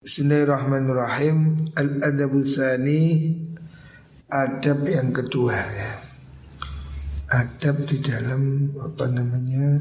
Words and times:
Bismillahirrahmanirrahim. 0.00 1.60
Al-adabu 1.76 2.40
tsani 2.40 3.36
Adab 4.32 4.88
yang 4.88 5.12
kedua 5.12 5.52
ya. 5.52 5.92
Adab 7.28 7.84
di 7.84 8.00
dalam 8.00 8.72
Apa 8.80 9.12
namanya 9.12 9.76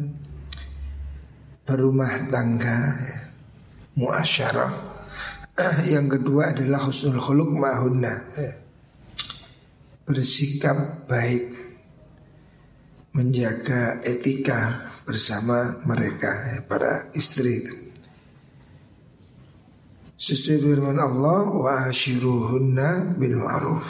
Berumah 1.63 2.27
tangga 2.27 2.99
ya. 2.99 3.19
Muasyarah. 3.95 4.71
Yang 5.95 6.19
kedua 6.19 6.51
adalah 6.51 6.83
Husnul 6.83 7.15
khuluk 7.15 7.55
ma'hunna 7.55 8.15
ya. 8.35 8.53
Bersikap 10.03 11.07
baik. 11.07 11.47
Menjaga 13.15 14.03
etika 14.03 14.83
Bersama 15.07 15.79
mereka 15.87 16.27
ya, 16.51 16.67
Para 16.67 17.07
istri 17.15 17.63
itu 17.63 17.88
Sesuai 20.19 20.59
firman 20.59 20.99
Allah 20.99 21.47
wa 21.47 21.87
ashiruhunna 21.87 23.15
bil 23.15 23.39
ma'ruf. 23.39 23.87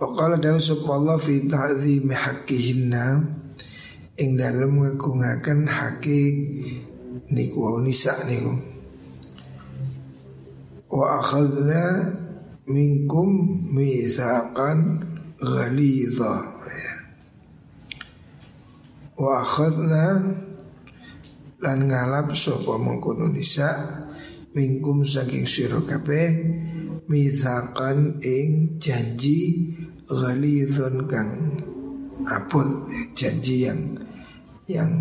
Wa 0.00 0.16
qala 0.16 0.40
dawu 0.40 0.56
Allah 0.88 1.20
fi 1.20 1.44
ta'zimi 1.44 2.16
haqqihinna 2.16 3.20
ing 4.16 4.40
dalem 4.40 4.80
ngagungaken 4.80 5.68
haki 5.68 6.22
niku 7.28 7.68
wa 7.68 7.84
nisa 7.84 8.16
niku. 8.32 8.56
Wa 10.88 11.20
akhadna 11.20 12.08
minkum 12.64 13.68
mitsaqan 13.68 15.04
ghalidha. 15.36 16.48
Wa 19.20 19.44
akhadna 19.44 20.32
lan 21.60 21.78
ngalap 21.92 22.32
sapa 22.32 22.80
mengkono 22.80 23.28
nisa' 23.28 24.07
mingkum 24.56 25.04
saking 25.04 25.44
sira 25.44 25.80
kabeh 25.84 26.32
mithakan 27.08 28.20
ing 28.20 28.80
janji 28.80 29.72
ghalidhun 30.08 31.04
kang 31.08 31.56
apun 32.24 32.88
janji 33.12 33.68
yang 33.68 33.96
yang 34.68 34.92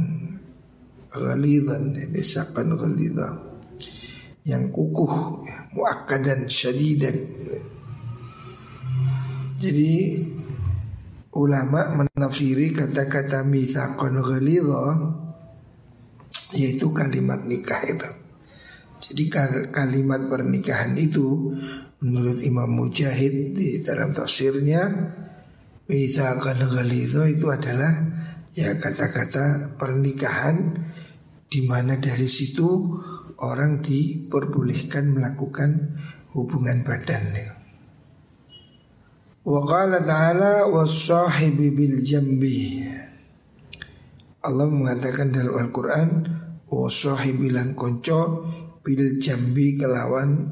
ghalidhan 1.11 1.95
misakan 2.11 2.75
ghalidha 2.75 3.39
yang 4.47 4.71
kukuh 4.71 5.43
muakkadan 5.75 6.47
syadidan. 6.47 7.19
Jadi 9.59 10.23
ulama 11.35 12.05
menafsiri 12.05 12.71
kata-kata 12.71 13.43
mitsaqan 13.43 14.23
ghalidha 14.23 14.85
yaitu 16.55 16.87
kalimat 16.95 17.43
nikah 17.43 17.83
itu 17.83 18.26
jadi 18.97 19.23
kalimat 19.69 20.25
pernikahan 20.25 20.97
itu 20.97 21.53
menurut 22.01 22.41
Imam 22.41 22.69
Mujahid 22.69 23.53
di 23.53 23.81
dalam 23.85 24.13
tafsirnya 24.13 24.85
Mithaqan 25.87 26.67
ghalidho 26.67 27.23
itu 27.31 27.47
adalah 27.47 27.95
ya 28.51 28.75
kata-kata 28.75 29.77
pernikahan 29.79 30.83
di 31.47 31.63
mana 31.63 31.95
dari 31.95 32.27
situ 32.27 32.99
orang 33.39 33.79
diperbolehkan 33.79 35.15
melakukan 35.15 35.95
hubungan 36.35 36.83
badan. 36.83 37.55
Wa 39.47 39.63
qala 39.63 40.03
ta'ala 40.03 40.67
was-sahibi 40.67 41.71
bil 41.71 42.03
jambi. 42.03 42.83
Allah 44.43 44.67
mengatakan 44.67 45.31
dalam 45.31 45.55
Al-Qur'an 45.55 46.09
was-sahibi 46.67 47.55
lan 47.55 47.79
konco 47.79 48.43
bil 48.87 49.19
jambi 49.19 49.75
kelawan 49.75 50.47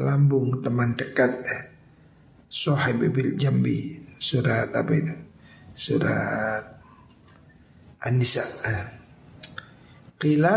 lambung 0.00 0.64
teman 0.64 0.96
dekat 0.96 1.36
Sohib 2.48 3.04
bil 3.12 3.36
jambi. 3.36 4.00
Surat 4.16 4.72
apa 4.72 4.92
itu? 4.96 5.14
Surat 5.76 6.64
An-Nisa 8.02 8.42
Qila 10.18 10.56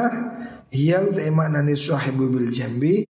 Hiya 0.72 1.03
maknani 1.29 1.77
sahibu 1.77 2.31
bil 2.31 2.49
jambi 2.49 3.05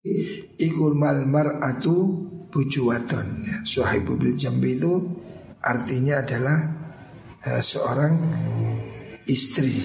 Ikul 0.60 0.98
mal 0.98 1.24
mar'atu 1.24 2.26
bujuwaton 2.52 3.64
Sahibu 3.64 4.20
bil 4.20 4.36
jambi 4.36 4.76
itu 4.76 4.92
Artinya 5.64 6.20
adalah 6.20 6.58
uh, 7.48 7.62
Seorang 7.64 8.14
Istri 9.30 9.78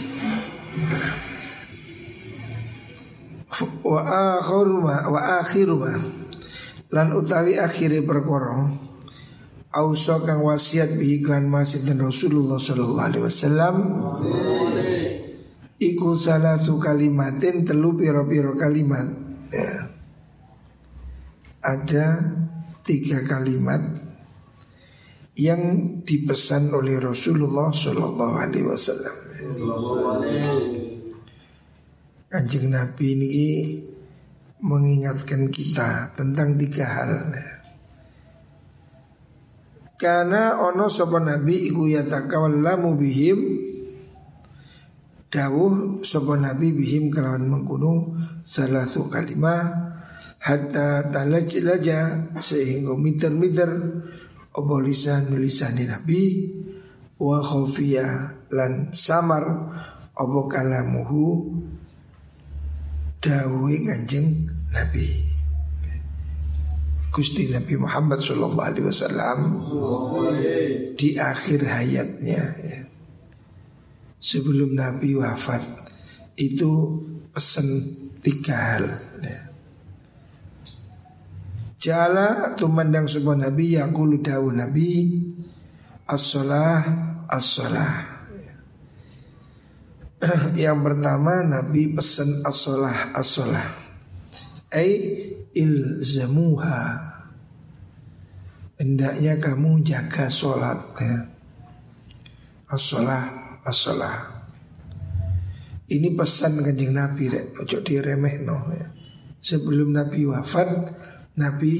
wa 3.85 4.01
akhiru 4.41 4.85
wa 4.85 5.21
akhiru 5.41 5.77
lan 6.93 7.09
utawi 7.13 7.57
akhire 7.57 8.05
perkara 8.05 8.69
ausa 9.77 10.25
kang 10.25 10.41
wasiat 10.41 10.97
bi 10.97 11.21
iklan 11.21 11.49
masjid 11.49 11.85
dan 11.85 12.01
Rasulullah 12.01 12.57
sallallahu 12.57 13.07
alaihi 13.07 13.25
wasallam 13.25 13.77
iku 15.77 16.17
salatu 16.17 16.81
kalimatin 16.81 17.69
telu 17.69 17.93
piro-piro 17.93 18.57
kalimat. 18.57 19.05
Ya. 19.53 19.93
ada 21.67 22.07
tiga 22.87 23.27
kalimat 23.27 23.83
yang 25.37 25.63
dipesan 26.07 26.71
oleh 26.73 26.97
Rasulullah 27.03 27.75
sallallahu 27.75 28.35
alaihi 28.41 28.67
wasallam 28.67 29.15
Kanjeng 32.37 32.69
Nabi 32.69 33.17
ini 33.17 33.49
mengingatkan 34.61 35.49
kita 35.49 36.13
tentang 36.13 36.53
tiga 36.53 36.85
hal. 36.85 37.33
Karena 39.97 40.61
ono 40.61 40.85
sopan 40.93 41.33
Nabi 41.33 41.73
iku 41.73 41.89
yatakawallamu 41.89 43.01
bihim 43.01 43.41
dawuh 45.33 46.05
sopan 46.05 46.45
Nabi 46.45 46.77
bihim 46.77 47.09
kelawan 47.09 47.49
mengkuno 47.49 48.13
salah 48.45 48.85
satu 48.85 49.09
kalimah 49.09 49.97
hatta 50.37 51.09
talajlaja 51.09 52.37
sehingga 52.37 53.01
miter-miter 53.01 53.73
apa 54.53 54.75
lisan 54.85 55.33
Nabi 55.89 56.53
wa 57.17 57.41
khafiya 57.41 58.45
lan 58.53 58.93
samar 58.93 59.73
apa 60.13 60.41
kalamuhu 60.53 61.56
dawuhi 63.27 63.83
kanjeng 63.83 64.47
Nabi 64.71 65.27
Gusti 67.11 67.51
Nabi 67.51 67.75
Muhammad 67.81 68.23
Sallallahu 68.23 68.69
Alaihi 68.71 68.87
Wasallam 68.87 69.39
di 70.95 71.17
akhir 71.19 71.65
hayatnya 71.67 72.43
ya. 72.61 72.81
sebelum 74.23 74.77
Nabi 74.77 75.17
wafat 75.19 75.65
itu 76.39 77.01
pesan 77.33 77.67
tiga 78.21 78.55
hal 78.55 78.87
ya. 79.25 79.41
Jala 81.81 82.53
tumandang 82.55 83.09
sebuah 83.09 83.49
Nabi 83.49 83.81
yang 83.81 83.95
dawu 83.95 84.53
Nabi 84.53 85.07
As-salah 86.07 86.83
As-salah 87.27 88.16
yang 90.57 90.81
pertama 90.81 91.45
Nabi 91.45 91.93
pesan 91.93 92.41
as-salah 92.41 93.13
as-salah 93.13 93.87
Ay 94.73 94.93
ilzamuha. 95.57 96.81
Hendaknya 98.77 99.41
kamu 99.41 99.81
jaga 99.81 100.29
sholat 100.29 100.77
ya. 101.01 101.33
As-salah 102.69 103.25
as-salah 103.65 104.37
Ini 105.87 106.13
pesan 106.19 106.61
kanjeng 106.67 106.93
Nabi 106.93 107.31
rek. 107.31 107.57
Ojo 107.63 107.79
diremeh 107.81 108.43
no 108.43 108.69
ya. 108.75 108.91
Sebelum 109.39 109.95
Nabi 109.95 110.27
wafat 110.27 110.93
Nabi 111.39 111.73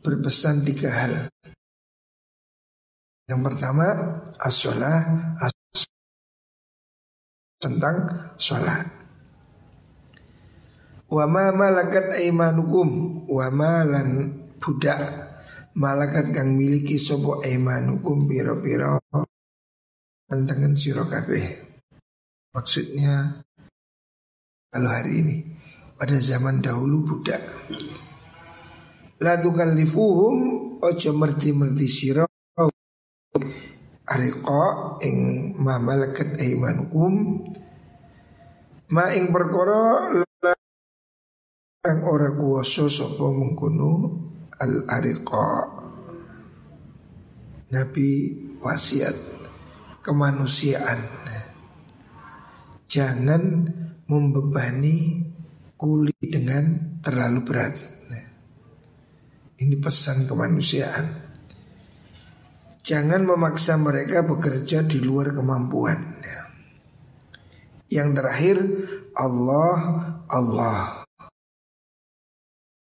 berpesan 0.00 0.62
tiga 0.62 0.94
hal. 0.94 1.14
Yang 3.26 3.40
pertama 3.42 3.86
as-salah 4.38 5.34
as 5.42 5.59
tentang 7.60 7.96
sholat. 8.40 8.88
Wa 11.12 11.28
ma 11.28 11.52
malakat 11.52 12.16
aimanukum 12.16 12.88
wa 13.28 13.46
ma 13.52 13.84
lan 13.84 14.32
budak 14.56 15.00
malakat 15.76 16.32
kang 16.32 16.56
miliki 16.56 16.96
sopo 16.96 17.44
aimanukum 17.44 18.24
piro-piro 18.24 18.96
tantangan 20.24 20.72
sira 20.72 21.04
kabeh. 21.04 21.46
Maksudnya 22.56 23.44
kalau 24.72 24.90
hari 24.90 25.12
ini 25.20 25.36
pada 25.98 26.16
zaman 26.16 26.64
dahulu 26.64 27.04
budak 27.04 27.42
la 29.20 29.36
tukallifuhum 29.36 30.36
ojo 30.80 31.10
merti-merti 31.12 31.86
sira 31.90 32.24
Ariko 34.10 34.98
ing 35.06 35.18
ma 35.62 35.78
malakat 35.78 36.34
aimanukum. 36.42 37.46
Ma 38.90 39.14
ing 39.14 39.30
perkara 39.30 40.10
Ang 41.80 42.04
ora 42.04 42.28
kuwasa 42.36 42.92
sapa 42.92 43.32
mengkono 43.32 44.12
al 44.60 44.84
ariqa 44.84 45.48
Nabi 47.72 48.08
wasiat 48.60 49.16
kemanusiaan. 50.04 51.00
Jangan 52.90 53.42
membebani 54.10 55.24
kulit 55.78 56.18
dengan 56.20 56.98
terlalu 57.00 57.40
berat. 57.46 57.78
Ini 59.60 59.76
pesan 59.80 60.28
kemanusiaan 60.28 61.29
Jangan 62.90 63.22
memaksa 63.22 63.78
mereka 63.78 64.26
bekerja 64.26 64.82
di 64.82 64.98
luar 64.98 65.30
kemampuan. 65.30 66.18
Yang 67.86 68.08
terakhir 68.18 68.56
Allah 69.14 69.78
Allah. 70.26 71.06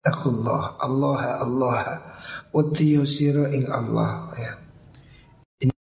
Allah 0.01 0.63
Allah 0.81 1.21
Allah. 1.45 1.77
Watiyo 2.49 3.05
siro 3.05 3.53
ing 3.53 3.69
Allah 3.69 4.33
ya. 4.33 4.51
Ini 5.61 5.77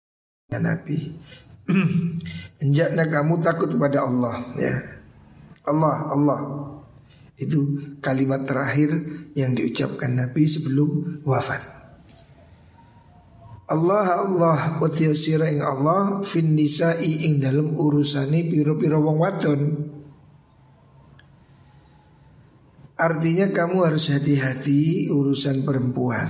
ya 0.56 0.60
Nabi. 0.64 1.20
Enjaknya 2.64 3.04
kamu 3.12 3.44
takut 3.44 3.75
kepada 3.75 4.08
Allah 4.08 4.40
ya. 4.56 4.72
Allah 5.68 5.96
Allah. 6.16 6.40
Itu 7.36 7.75
kalimat 8.00 8.48
terakhir 8.48 8.96
yang 9.36 9.52
diucapkan 9.52 10.16
Nabi 10.16 10.48
sebelum 10.48 11.20
wafat 11.28 11.82
Allah 13.63 14.27
Allah 14.27 14.60
wa 14.75 14.89
sira 14.92 15.48
ing 15.48 15.63
Allah 15.63 16.19
fin 16.19 16.51
nisa'i 16.51 17.31
ing 17.31 17.39
dalam 17.39 17.71
urusane 17.80 18.44
piro-piro 18.44 19.00
wong 19.00 19.18
wadon. 19.24 19.62
Artinya 23.00 23.48
kamu 23.56 23.77
harus 23.88 24.12
hati-hati 24.12 25.07
urusan 25.07 25.63
perempuan. 25.63 26.27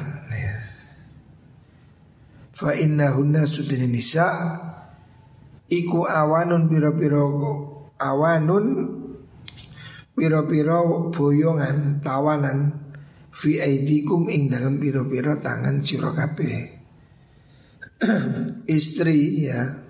Fa 2.54 2.78
innahunna 2.78 3.50
sudin 3.50 3.90
nisa 3.90 4.30
iku 5.74 6.06
awanun 6.06 6.70
piro-piro 6.70 7.26
awanun 7.98 8.66
piro-piro 10.14 11.10
boyongan 11.10 11.98
tawanan 11.98 12.94
fi 13.34 13.58
aidikum 13.58 14.30
ing 14.30 14.54
dalam 14.54 14.78
piro-piro 14.78 15.42
tangan 15.42 15.82
sira 15.82 16.14
kabeh. 16.14 16.83
istri 18.68 19.48
ya 19.48 19.84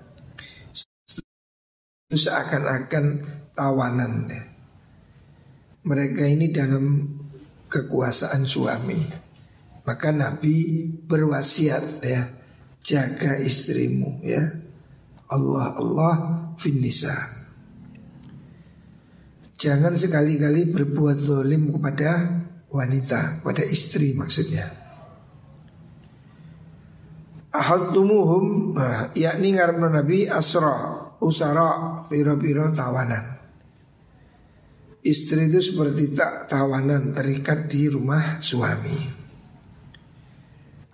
itu 2.13 2.29
seakan-akan 2.29 3.05
tawanan 3.57 4.29
ya. 4.29 4.43
Mereka 5.83 6.29
ini 6.29 6.53
dalam 6.53 7.09
kekuasaan 7.67 8.45
suami. 8.45 9.01
Maka 9.83 10.13
Nabi 10.13 10.87
berwasiat 11.09 12.05
ya 12.05 12.29
jaga 12.85 13.41
istrimu 13.41 14.21
ya. 14.21 14.45
Allah 15.33 15.73
Allah 15.73 16.13
finisa. 16.61 17.17
Jangan 19.57 19.97
sekali-kali 19.97 20.69
berbuat 20.69 21.17
zalim 21.17 21.73
kepada 21.73 22.45
wanita, 22.69 23.41
pada 23.41 23.63
istri 23.65 24.13
maksudnya 24.13 24.82
ahadtumuhum 27.53 28.73
nah, 28.73 29.13
yakni 29.13 29.53
ngarepno 29.53 29.87
Nabi 29.87 30.25
asra 30.25 31.13
usara 31.21 32.03
piro-piro 32.09 32.73
tawanan. 32.73 33.37
Istri 35.03 35.51
itu 35.51 35.59
seperti 35.59 36.15
tak 36.15 36.47
tawanan 36.47 37.11
terikat 37.13 37.67
di 37.67 37.91
rumah 37.91 38.39
suami. 38.39 39.23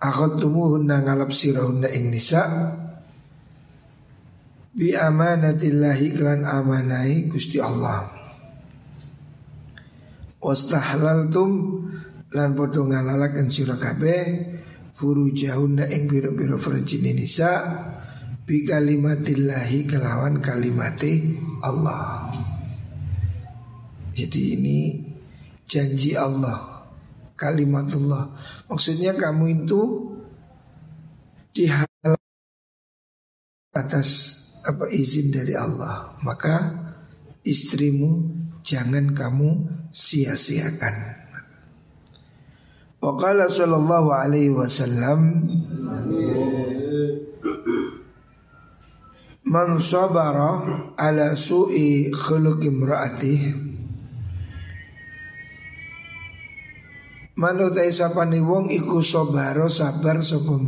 Akhadtumuhunna 0.00 1.06
ngalap 1.06 1.30
sirahunna 1.30 1.86
ing 1.94 2.10
nisa. 2.10 2.42
Bi 4.74 4.98
amanatillahi 4.98 6.06
klan 6.16 6.42
amanai 6.42 7.30
Gusti 7.30 7.62
Allah. 7.62 8.10
Wastahlaltum 10.40 11.52
lan 12.34 12.50
podo 12.58 12.88
ngalalakan 12.90 13.52
sira 13.52 13.78
kabeh 13.78 14.58
furujahunna 14.94 15.86
ing 15.90 16.10
biro-biro 16.10 16.58
farjine 16.58 17.14
nisa 17.14 17.50
bi 18.44 18.66
kalimatillahi 18.66 19.86
kelawan 19.86 20.42
kalimati 20.42 21.38
Allah. 21.62 22.30
Jadi 24.10 24.42
ini 24.58 24.78
janji 25.64 26.18
Allah, 26.18 26.90
kalimatullah. 27.38 28.34
Maksudnya 28.66 29.14
kamu 29.14 29.64
itu 29.64 29.82
dihal 31.54 31.86
atas 33.70 34.08
apa 34.66 34.90
izin 34.90 35.30
dari 35.30 35.54
Allah. 35.54 36.18
Maka 36.26 36.74
istrimu 37.46 38.34
jangan 38.66 39.14
kamu 39.14 39.50
sia-siakan. 39.94 40.96
Waqala 43.00 43.48
sallallahu 43.48 44.12
alaihi 44.12 44.52
wasallam 44.52 45.48
Man 49.48 49.68
sabara 49.80 50.92
ala 51.00 51.32
su'i 51.32 52.12
khuluq 52.12 52.60
imraati 52.60 53.34
Man 57.40 57.56
utai 57.56 57.88
sapani 57.88 58.36
wong 58.44 58.68
iku 58.68 59.00
sabaro 59.00 59.72
sabar 59.72 60.20
sapa 60.20 60.60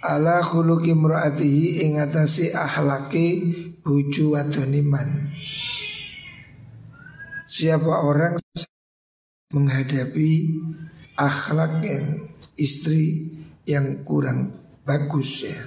Ala 0.00 0.44
khuluq 0.44 0.84
imraatihi 0.84 1.88
ing 1.88 1.96
atase 1.96 2.52
akhlake 2.56 3.40
bojo 3.84 4.32
wadone 4.32 4.80
man. 4.80 5.28
Siapa 7.44 8.04
orang 8.04 8.40
menghadapi 9.50 10.62
akhlak 11.18 11.82
yang 11.82 12.06
istri 12.54 13.26
yang 13.66 14.06
kurang 14.06 14.54
bagus 14.86 15.50
ya. 15.50 15.58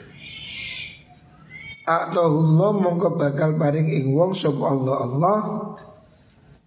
Allah 1.83 2.71
mongko 2.79 3.19
bakal 3.19 3.59
paring 3.59 3.91
ing 3.91 4.15
wong 4.15 4.31
sop 4.31 4.55
Allah 4.63 5.03
Allah 5.03 5.39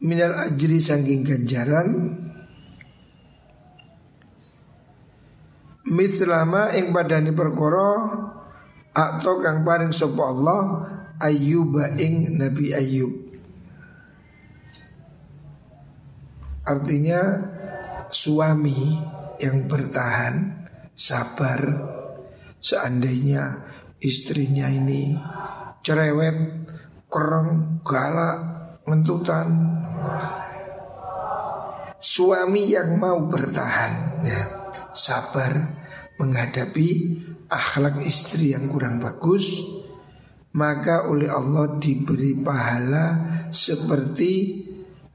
minal 0.04 0.36
ajri 0.44 0.76
sangking 0.76 1.24
ganjaran 1.24 2.20
mislama 5.88 6.76
ing 6.76 6.92
padani 6.92 7.32
perkara 7.32 8.12
atau 8.92 9.40
kang 9.40 9.64
paring 9.64 9.96
sop 9.96 10.20
Allah 10.20 10.84
ayyuba 11.16 11.96
ing 11.96 12.36
Nabi 12.36 12.76
Ayyub 12.76 13.25
Artinya 16.66 17.22
suami 18.10 18.98
yang 19.38 19.70
bertahan 19.70 20.66
sabar 20.98 21.62
seandainya 22.58 23.62
istrinya 24.02 24.66
ini 24.66 25.14
cerewet, 25.86 26.66
kereng, 27.06 27.80
galak, 27.86 28.38
mentutan. 28.82 29.78
Suami 32.02 32.74
yang 32.74 32.98
mau 32.98 33.22
bertahan 33.30 34.26
ya, 34.26 34.42
sabar 34.90 35.54
menghadapi 36.18 36.88
akhlak 37.46 38.02
istri 38.02 38.58
yang 38.58 38.66
kurang 38.66 38.98
bagus 38.98 39.62
maka 40.56 41.04
oleh 41.06 41.28
Allah 41.28 41.76
diberi 41.76 42.32
pahala 42.32 43.06
seperti 43.52 44.64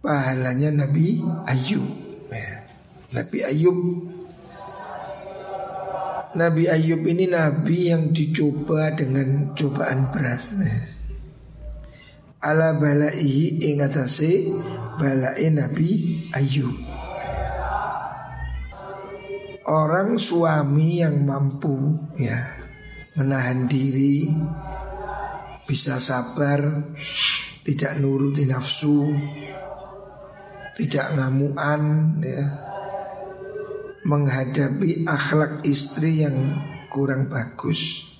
pahalanya 0.01 0.73
Nabi 0.85 1.21
Ayub. 1.45 1.85
Ya. 2.33 2.65
Nabi 3.13 3.39
Ayub 3.45 3.79
Nabi 6.31 6.63
Ayub 6.71 7.03
ini 7.03 7.27
nabi 7.27 7.91
yang 7.91 8.15
dicoba 8.15 8.95
dengan 8.95 9.51
cobaan 9.51 10.09
berat. 10.15 10.41
Ala 12.41 12.73
balaihi 12.79 13.67
ingatase 13.69 14.49
balai 14.97 15.51
Nabi 15.53 15.89
Ayub. 16.33 16.73
Orang 19.67 20.17
suami 20.17 21.03
yang 21.03 21.21
mampu 21.27 21.99
ya 22.17 22.61
menahan 23.19 23.67
diri, 23.67 24.31
bisa 25.67 25.99
sabar, 25.99 26.63
tidak 27.67 27.99
nuruti 27.99 28.47
nafsu, 28.47 29.11
tidak 30.77 31.07
ngamuan 31.17 31.81
ya 32.23 32.45
menghadapi 34.01 35.05
akhlak 35.05 35.61
istri 35.67 36.25
yang 36.25 36.57
kurang 36.89 37.29
bagus 37.29 38.11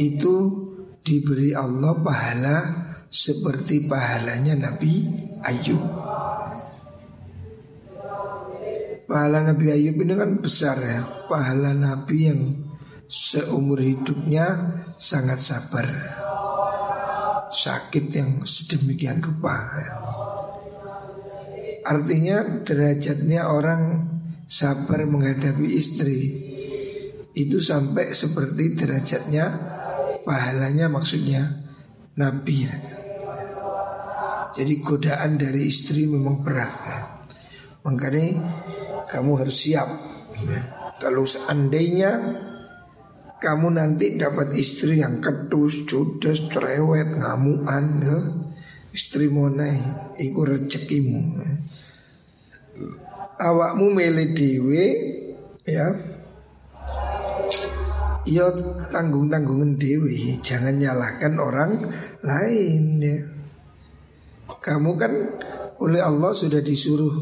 itu 0.00 0.36
diberi 1.04 1.52
Allah 1.52 1.98
pahala 2.00 2.56
seperti 3.10 3.84
pahalanya 3.84 4.54
Nabi 4.70 5.10
Ayub. 5.42 5.82
Pahala 9.10 9.42
Nabi 9.42 9.66
Ayub 9.74 9.98
ini 9.98 10.14
kan 10.14 10.38
besar 10.38 10.78
ya. 10.78 11.02
Pahala 11.26 11.74
Nabi 11.74 12.30
yang 12.30 12.40
seumur 13.10 13.82
hidupnya 13.82 14.78
sangat 14.94 15.42
sabar. 15.42 15.86
Sakit 17.50 18.14
yang 18.14 18.46
sedemikian 18.46 19.18
rupa 19.18 19.74
ya. 19.82 19.94
Artinya 21.80 22.60
derajatnya 22.60 23.48
orang 23.48 23.82
sabar 24.44 25.06
menghadapi 25.06 25.68
istri 25.70 26.20
itu 27.32 27.62
sampai 27.62 28.10
seperti 28.12 28.74
derajatnya 28.76 29.46
pahalanya 30.26 30.90
maksudnya 30.90 31.46
Nabi. 32.18 32.68
Jadi 34.50 34.74
godaan 34.82 35.38
dari 35.38 35.70
istri 35.70 36.10
memang 36.10 36.42
berat 36.42 36.74
ya. 36.84 37.00
Makanya 37.86 38.28
kamu 39.08 39.40
harus 39.40 39.56
siap. 39.56 39.88
Kalau 41.00 41.24
seandainya 41.24 42.12
kamu 43.40 43.72
nanti 43.72 44.20
dapat 44.20 44.52
istri 44.52 45.00
yang 45.00 45.22
kedus, 45.24 45.88
judes, 45.88 46.50
cerewet, 46.52 47.08
ngamuan 47.16 47.86
ya. 48.04 48.18
Istri 48.90 49.30
monai, 49.30 49.78
iku 50.18 50.42
rezekimu. 50.42 51.38
Awakmu 53.38 53.86
milih 53.94 54.28
dewe 54.34 54.84
ya. 55.62 55.94
Ya 58.28 58.46
tanggung-tanggungan 58.92 59.80
dewi 59.80 60.38
Jangan 60.44 60.76
nyalahkan 60.76 61.34
orang 61.40 61.72
lain 62.20 62.82
ya. 63.00 63.18
Kamu 64.60 64.90
kan 64.98 65.12
oleh 65.80 66.02
Allah 66.04 66.34
sudah 66.36 66.60
disuruh 66.60 67.14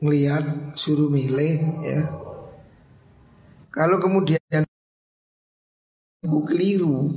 melihat, 0.00 0.74
suruh 0.74 1.06
milih 1.06 1.84
ya. 1.84 2.02
Kalau 3.70 4.02
kemudian 4.02 4.66
aku 6.24 6.42
keliru 6.48 7.12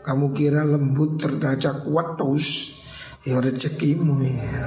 Kamu 0.00 0.32
kira 0.32 0.64
lembut 0.64 1.20
terdaca 1.20 1.84
kuat 1.84 2.16
terus 2.16 2.78
Ya 3.20 3.36
rezekimu 3.36 4.24
ya 4.24 4.64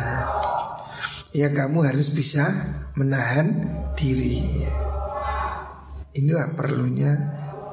Ya 1.33 1.47
kamu 1.49 1.89
harus 1.89 2.13
bisa 2.13 2.45
menahan 2.93 3.65
diri 3.97 4.37
ya. 4.61 4.77
Inilah 6.13 6.53
perlunya 6.53 7.09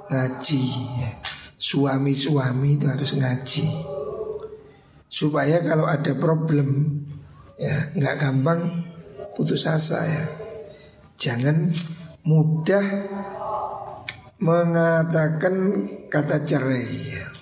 ngaji 0.08 0.64
ya. 1.04 1.12
Suami-suami 1.60 2.80
itu 2.80 2.88
harus 2.88 3.20
ngaji 3.20 3.68
Supaya 5.12 5.60
kalau 5.60 5.84
ada 5.84 6.16
problem 6.16 7.04
ya 7.60 7.92
nggak 7.92 8.16
gampang 8.16 8.88
putus 9.36 9.68
asa 9.68 10.00
ya 10.08 10.24
Jangan 11.20 11.68
mudah 12.24 12.86
mengatakan 14.40 15.84
kata 16.08 16.48
cerai 16.48 16.88
ya. 17.12 17.39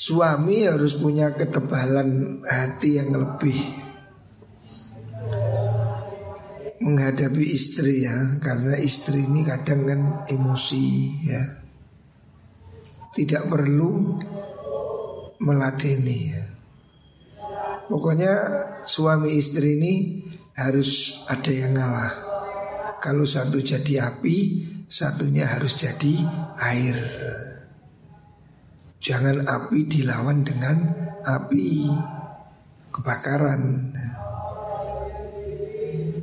Suami 0.00 0.64
harus 0.64 0.96
punya 0.96 1.28
ketebalan 1.36 2.40
hati 2.48 2.96
yang 2.96 3.12
lebih 3.12 3.60
menghadapi 6.80 7.44
istri 7.44 8.08
ya 8.08 8.40
karena 8.40 8.80
istri 8.80 9.28
ini 9.28 9.44
kadang 9.44 9.84
kan 9.84 10.00
emosi 10.24 10.88
ya. 11.28 11.44
Tidak 13.12 13.44
perlu 13.44 14.16
meladeni 15.44 16.20
ya. 16.32 16.44
Pokoknya 17.84 18.32
suami 18.88 19.36
istri 19.36 19.76
ini 19.76 19.94
harus 20.56 21.20
ada 21.28 21.52
yang 21.52 21.76
ngalah. 21.76 22.12
Kalau 23.04 23.28
satu 23.28 23.60
jadi 23.60 24.08
api 24.08 24.64
satunya 24.88 25.44
harus 25.44 25.76
jadi 25.76 26.24
air 26.56 26.96
jangan 29.00 29.48
api 29.48 29.88
dilawan 29.88 30.44
dengan 30.44 30.76
api 31.24 31.88
kebakaran 32.92 33.96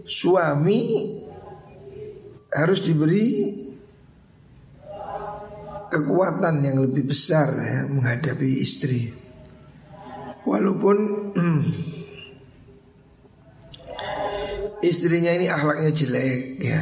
suami 0.07 0.79
harus 2.53 2.79
diberi 2.79 3.51
kekuatan 5.87 6.63
yang 6.63 6.79
lebih 6.83 7.07
besar 7.11 7.51
ya, 7.51 7.87
menghadapi 7.87 8.49
istri. 8.63 9.11
Walaupun 10.47 10.97
istrinya 14.89 15.31
ini 15.35 15.51
akhlaknya 15.51 15.91
jelek 15.91 16.39
ya, 16.63 16.81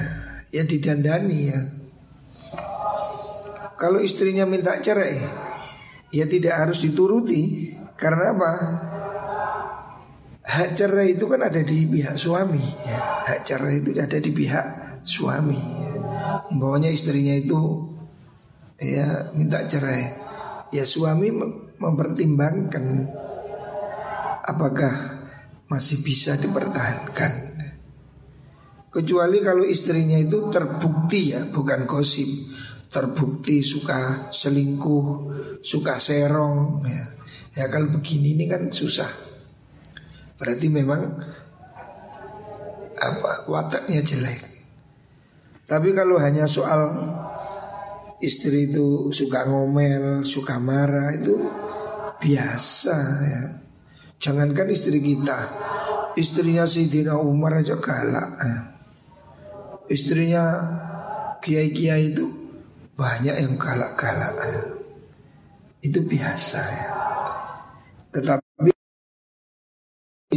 ya 0.53 0.63
didandani 0.65 1.39
ya. 1.49 1.61
Kalau 3.75 3.99
istrinya 3.99 4.47
minta 4.47 4.77
cerai, 4.79 5.19
ya 6.15 6.25
tidak 6.31 6.55
harus 6.55 6.79
dituruti. 6.79 7.75
Karena 7.99 8.31
apa? 8.31 8.51
Hak 10.45 10.77
cerai 10.77 11.17
itu 11.17 11.25
kan 11.27 11.41
ada 11.43 11.59
di 11.59 11.89
pihak 11.89 12.15
suami 12.15 12.63
ya. 12.87 12.99
Hak 13.27 13.43
cerai 13.43 13.83
itu 13.83 13.91
ada 13.97 14.15
di 14.21 14.31
pihak 14.31 14.65
suami 15.03 15.59
ya. 15.59 15.91
Umpamanya 16.53 16.87
istrinya 16.93 17.33
itu 17.33 17.91
ya 18.79 19.31
minta 19.33 19.65
cerai 19.65 20.23
Ya 20.73 20.83
suami 20.83 21.31
mempertimbangkan 21.79 22.85
Apakah 24.45 24.93
masih 25.71 26.05
bisa 26.05 26.37
dipertahankan 26.37 27.57
Kecuali 28.93 29.41
kalau 29.41 29.65
istrinya 29.65 30.15
itu 30.19 30.53
terbukti 30.53 31.35
ya 31.35 31.41
bukan 31.49 31.89
gosip 31.89 32.27
Terbukti 32.91 33.65
suka 33.65 34.29
selingkuh 34.31 35.07
Suka 35.59 35.99
serong 35.99 36.85
ya 36.85 37.05
Ya 37.55 37.65
kalau 37.71 37.91
begini 37.91 38.35
ini 38.35 38.45
kan 38.47 38.67
susah 38.71 39.09
Berarti 40.35 40.67
memang 40.67 41.15
apa 42.95 43.45
wataknya 43.47 44.01
jelek. 44.01 44.41
Tapi 45.65 45.89
kalau 45.97 46.21
hanya 46.21 46.45
soal 46.45 46.81
istri 48.21 48.69
itu 48.69 49.09
suka 49.09 49.49
ngomel, 49.49 50.21
suka 50.21 50.61
marah 50.61 51.11
itu 51.15 51.33
biasa 52.21 52.97
ya. 53.25 53.43
Jangankan 54.15 54.71
istri 54.71 55.03
kita, 55.03 55.39
istrinya 56.15 56.63
Sayyidina 56.63 57.19
Umar 57.19 57.61
aja 57.61 57.77
galak. 57.77 58.31
Ya. 58.39 58.57
Istrinya 59.91 60.43
kiai-kiai 61.43 62.15
itu 62.15 62.25
banyak 62.95 63.35
yang 63.35 63.59
galak-galak 63.59 64.35
ya. 64.39 64.61
Itu 65.83 65.99
biasa 66.01 66.61
ya. 66.63 66.89
Tetapi 68.15 68.71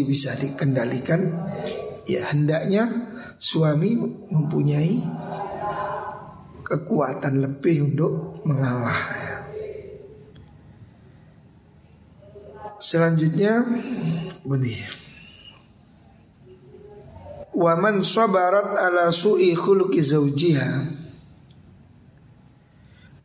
bisa 0.03 0.35
dikendalikan 0.35 1.23
ya 2.07 2.31
hendaknya 2.35 2.87
suami 3.39 3.95
mempunyai 4.31 4.99
kekuatan 6.67 7.35
lebih 7.41 7.95
untuk 7.95 8.43
mengalah 8.45 9.03
ya. 9.15 9.37
Selanjutnya 12.79 13.63
begini. 14.43 15.07
Waman 17.59 18.07
sabarat 18.07 18.79
ala 18.79 19.11
su'i 19.11 19.51
khuluqi 19.51 19.99
zawjiha 19.99 20.98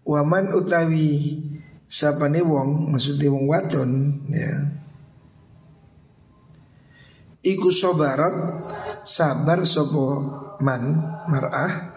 Waman 0.03 0.51
utawi 0.51 1.39
sapane 1.87 2.43
wong 2.43 2.91
maksudnya 2.91 3.31
wong 3.31 3.45
wadon 3.47 3.91
ya. 4.27 4.51
Iku 7.43 7.71
sobarat 7.71 8.35
sabar 9.03 9.63
sopo 9.67 10.07
man 10.63 10.99
mar'ah 11.27 11.91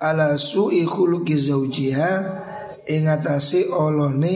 ala 0.00 0.40
su'i 0.40 0.88
khuluqi 0.88 1.36
zaujiha 1.36 2.12
ing 2.88 3.04
atase 3.08 3.68
olone 3.68 4.34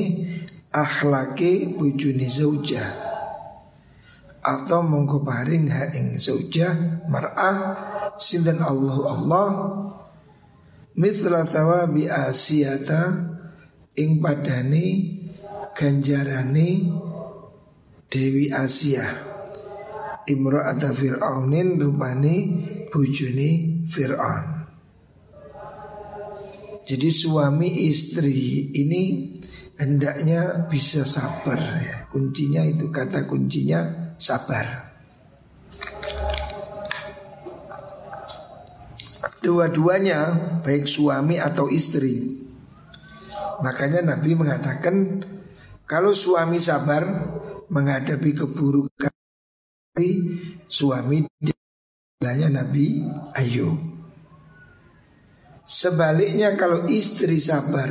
akhlake 0.69 1.77
bujuni 1.81 2.29
zaujah. 2.29 3.05
Atau 4.45 4.85
mongko 4.85 5.25
paring 5.25 5.73
ha 5.73 5.89
ing 5.97 6.21
zaujah 6.21 7.05
mar'ah 7.09 7.57
sinten 8.21 8.61
Allah 8.61 8.99
Allah 9.09 9.49
mithla 10.99 11.47
thawabi 11.47 12.07
asiyata 12.11 13.35
ing 13.99 14.23
padane 14.23 14.87
ganjarane 15.75 16.69
Dewi 18.11 18.47
Asia 18.55 19.03
imra'ata 20.31 20.95
fir'aunin 20.95 21.83
rupani 21.83 22.37
bujuni 22.89 23.83
fir'aun 23.91 24.55
jadi 26.85 27.09
suami 27.09 27.89
istri 27.89 28.71
ini 28.77 29.03
hendaknya 29.81 30.69
bisa 30.69 31.09
sabar 31.09 31.59
ya. 31.59 31.97
Kuncinya 32.13 32.61
itu 32.63 32.93
kata 32.93 33.25
kuncinya 33.25 34.13
sabar. 34.21 34.94
Dua-duanya 39.45 40.21
baik 40.65 40.89
suami 40.89 41.37
atau 41.37 41.69
istri. 41.69 42.41
Makanya 43.61 44.17
Nabi 44.17 44.33
mengatakan 44.33 45.21
kalau 45.85 46.17
suami 46.17 46.57
sabar 46.57 47.05
menghadapi 47.69 48.33
keburukan 48.33 49.13
suami 50.65 51.29
dia 51.37 52.49
Nabi 52.49 53.05
Ayub. 53.37 53.77
Sebaliknya 55.65 56.57
kalau 56.57 56.89
istri 56.89 57.37
sabar 57.37 57.89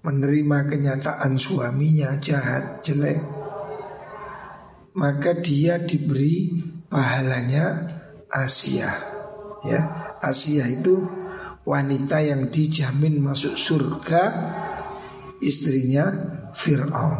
menerima 0.00 0.58
kenyataan 0.68 1.36
suaminya 1.36 2.16
jahat, 2.20 2.80
jelek, 2.84 3.20
maka 4.96 5.36
dia 5.36 5.80
diberi 5.80 6.56
pahalanya 6.88 7.94
Asia. 8.28 8.90
Ya, 9.64 10.05
Asia 10.20 10.64
itu 10.68 11.04
wanita 11.66 12.22
yang 12.22 12.48
dijamin 12.48 13.20
masuk 13.20 13.58
surga 13.58 14.22
istrinya 15.42 16.04
Fir'aun. 16.56 17.18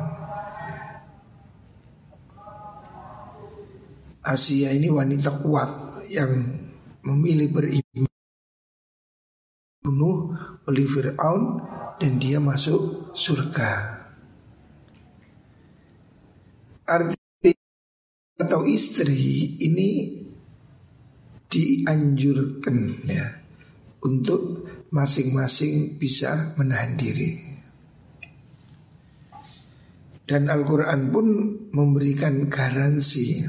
Asia 4.27 4.75
ini 4.75 4.91
wanita 4.91 5.39
kuat 5.39 5.71
yang 6.11 6.31
memilih 7.07 7.53
beriman 7.55 8.11
bunuh 9.87 10.35
oleh 10.67 10.87
Fir'aun 10.87 11.63
dan 12.03 12.19
dia 12.19 12.43
masuk 12.43 13.15
surga. 13.15 14.03
Arti 16.87 17.55
atau 18.37 18.67
istri 18.67 19.55
ini 19.63 19.89
dianjurkan 21.57 23.09
ya 23.09 23.41
untuk 24.05 24.69
masing-masing 24.93 25.97
bisa 25.97 26.53
menahan 26.61 27.01
diri. 27.01 27.57
Dan 30.27 30.51
Al-Quran 30.51 31.15
pun 31.15 31.27
memberikan 31.71 32.51
garansi 32.51 33.47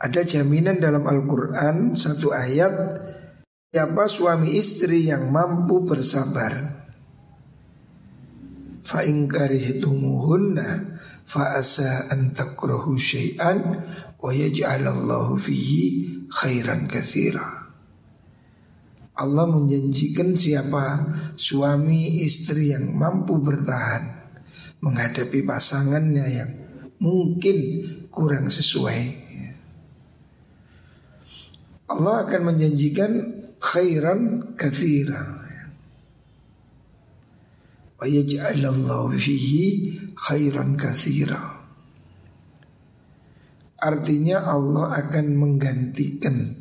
Ada 0.00 0.24
jaminan 0.24 0.80
dalam 0.80 1.04
Al-Quran 1.04 1.92
satu 1.92 2.32
ayat 2.32 2.72
Siapa 3.76 4.08
suami 4.08 4.56
istri 4.56 5.04
yang 5.04 5.28
mampu 5.28 5.84
bersabar 5.84 6.80
Fa 8.80 9.04
fa 11.28 11.60
fihi 15.36 16.15
khairan 16.30 16.86
katsira. 16.90 17.66
Allah 19.16 19.48
menjanjikan 19.48 20.36
siapa 20.36 21.08
suami 21.40 22.20
istri 22.20 22.76
yang 22.76 22.92
mampu 22.92 23.40
bertahan 23.40 24.12
menghadapi 24.84 25.40
pasangannya 25.40 26.26
yang 26.28 26.50
mungkin 27.00 27.58
kurang 28.12 28.52
sesuai. 28.52 29.24
Allah 31.88 32.28
akan 32.28 32.42
menjanjikan 32.52 33.12
khairan 33.56 34.52
kathira. 34.52 35.24
Wa 37.96 38.04
yaj'alallahu 38.04 39.16
fihi 39.16 39.64
khairan 40.12 40.76
kathira. 40.76 41.55
Artinya 43.76 44.48
Allah 44.48 44.96
akan 45.04 45.26
menggantikan 45.36 46.56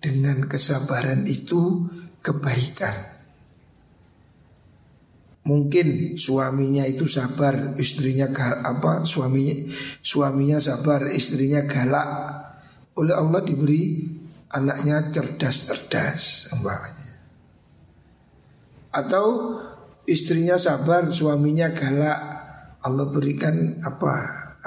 dengan 0.00 0.48
kesabaran 0.48 1.28
itu 1.28 1.86
kebaikan. 2.24 3.18
Mungkin 5.48 6.20
suaminya 6.20 6.84
itu 6.84 7.08
sabar, 7.08 7.72
istrinya 7.80 8.28
gal, 8.28 8.60
apa 8.64 9.08
suaminya 9.08 9.56
suaminya 10.04 10.60
sabar, 10.60 11.08
istrinya 11.08 11.64
galak. 11.64 12.08
Oleh 13.00 13.16
Allah 13.16 13.40
diberi 13.40 14.04
anaknya 14.52 15.08
cerdas-cerdas 15.08 16.52
umpamanya. 16.52 17.08
Atau 18.92 19.56
istrinya 20.04 20.60
sabar, 20.60 21.08
suaminya 21.08 21.72
galak. 21.72 22.20
Allah 22.84 23.06
berikan 23.08 23.80
apa? 23.84 24.14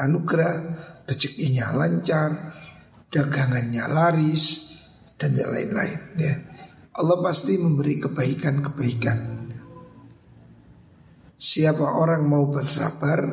Anugerah, 0.02 0.56
rezekinya 1.06 1.74
lancar, 1.76 2.34
dagangannya 3.12 3.86
laris 3.92 4.74
dan 5.20 5.36
yang 5.36 5.52
lain-lain 5.52 6.02
ya. 6.18 6.36
Allah 6.92 7.18
pasti 7.24 7.56
memberi 7.56 8.04
kebaikan-kebaikan. 8.04 9.20
Siapa 11.42 11.88
orang 11.98 12.28
mau 12.28 12.52
bersabar 12.52 13.24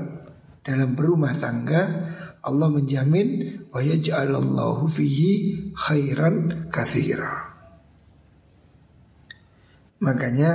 dalam 0.64 0.96
berumah 0.96 1.34
tangga 1.36 1.82
Allah 2.48 2.68
menjamin 2.70 3.60
wa 3.68 3.82
yaj'alallahu 3.82 4.88
fihi 4.88 5.32
khairan 5.76 6.70
kathira. 6.72 7.58
Makanya 9.98 10.52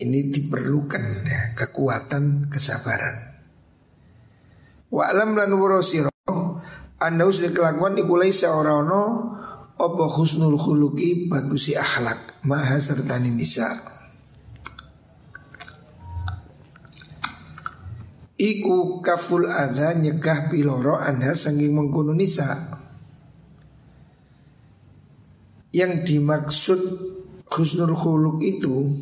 ini 0.00 0.30
diperlukan 0.30 1.04
ya, 1.26 1.40
kekuatan 1.58 2.48
kesabaran. 2.48 3.29
Wa 4.90 5.06
alam 5.06 5.38
lan 5.38 5.54
wurosiro 5.54 6.10
anda 7.00 7.24
usah 7.24 7.48
kelakuan 7.48 7.96
ikulai 7.96 8.28
seorang 8.28 8.84
no 8.84 9.02
opo 9.80 10.04
husnul 10.10 10.60
khuluki 10.60 11.30
bagusi 11.30 11.72
akhlak 11.72 12.44
maha 12.44 12.76
serta 12.76 13.16
nisa. 13.16 13.72
Iku 18.40 19.04
kaful 19.04 19.48
ada 19.52 19.92
nyegah 19.92 20.48
piloro 20.48 20.96
anda 20.96 21.36
sanging 21.36 21.76
mengkuno 21.76 22.16
nisa 22.16 22.72
Yang 25.76 26.08
dimaksud 26.08 26.80
husnul 27.52 27.92
khuluk 27.92 28.40
itu 28.40 28.96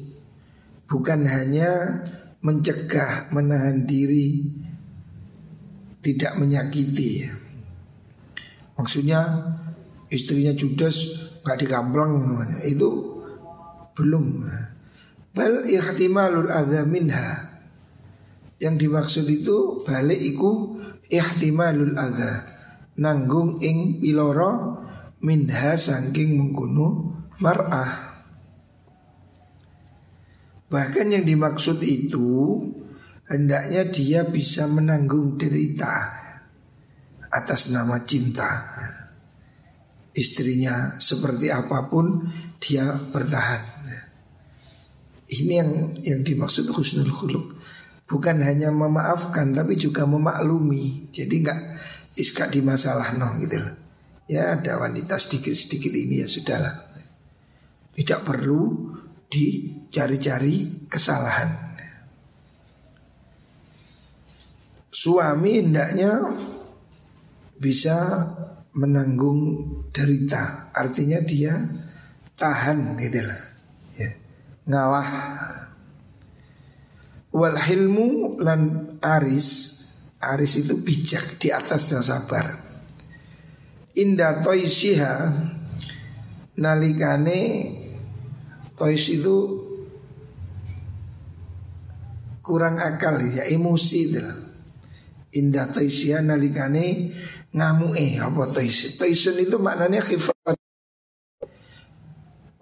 Bukan 0.90 1.22
hanya 1.30 2.02
mencegah 2.42 3.30
menahan 3.30 3.86
diri 3.86 4.42
Tidak 5.98 6.38
menyakiti. 6.38 7.26
Maksudnya 8.78 9.20
istrinya 10.08 10.54
judes 10.54 11.26
gak 11.42 11.58
dikampleng 11.58 12.22
Itu 12.62 13.18
belum. 13.98 14.46
Bal 15.34 15.66
ihtimalul 15.66 16.50
adha 16.50 16.86
minha. 16.86 17.50
Yang 18.58 18.74
dimaksud 18.86 19.26
itu 19.26 19.82
balik 19.86 20.18
iku 20.18 20.78
ihtimalul 21.10 21.94
adha. 21.98 22.46
Nanggung 22.98 23.62
ing 23.62 24.02
piloro 24.02 24.82
minha 25.22 25.74
sangking 25.78 26.38
mengkuno 26.38 27.14
mar'ah. 27.38 28.08
Bahkan 30.68 31.06
yang 31.08 31.24
dimaksud 31.24 31.80
itu 31.80 32.60
hendaknya 33.28 33.88
dia 33.88 34.20
bisa 34.24 34.64
menanggung 34.66 35.36
derita 35.36 36.16
atas 37.28 37.68
nama 37.70 38.00
cinta. 38.02 38.74
Istrinya 40.16 40.98
seperti 40.98 41.52
apa 41.52 41.86
pun 41.86 42.26
dia 42.58 42.90
bertahan. 42.90 43.78
Ini 45.28 45.54
yang 45.60 45.72
yang 46.00 46.20
dimaksud 46.24 46.72
husnul 46.72 47.12
khuluq 47.12 47.46
bukan 48.08 48.40
hanya 48.40 48.72
memaafkan 48.72 49.52
tapi 49.52 49.76
juga 49.76 50.08
memaklumi. 50.08 51.12
Jadi 51.12 51.34
nggak 51.44 51.60
iska 52.16 52.48
di 52.48 52.64
masalah 52.64 53.12
no 53.14 53.36
gitu 53.36 53.60
loh. 53.60 53.76
Ya 54.24 54.56
ada 54.56 54.80
wanita 54.80 55.20
sedikit-sedikit 55.20 55.92
ini 55.92 56.24
ya 56.24 56.28
sudahlah. 56.28 56.74
Tidak 57.92 58.20
perlu 58.24 58.92
dicari-cari 59.28 60.88
kesalahan. 60.88 61.67
Suami 64.98 65.62
hendaknya 65.62 66.10
bisa 67.54 68.26
menanggung 68.74 69.62
derita. 69.94 70.74
Artinya 70.74 71.22
dia 71.22 71.54
tahan 72.34 72.98
gitu 72.98 73.22
lah. 73.22 73.42
Ya. 73.94 74.10
Ngalah 74.66 75.10
Wal 77.30 77.58
hilmu 77.62 78.42
lan 78.42 78.94
aris 78.98 79.78
Aris 80.18 80.66
itu 80.66 80.82
bijak 80.82 81.38
di 81.38 81.54
atasnya 81.54 82.02
sabar 82.02 82.58
Indah 83.94 84.42
toisiha 84.42 85.30
Nalikane 86.58 87.42
Tois 88.74 89.04
itu 89.10 89.36
kurang 92.42 92.80
akal 92.80 93.20
ya 93.30 93.44
emosi 93.46 93.98
itu 94.08 94.47
Indah 95.28 95.68
taisya 95.68 96.24
nalikane 96.24 97.12
ngamue 97.52 98.16
apa 98.16 98.42
taisun 98.48 98.96
Taisun 98.96 99.36
itu 99.36 99.60
maknanya 99.60 100.00
khifat. 100.00 100.56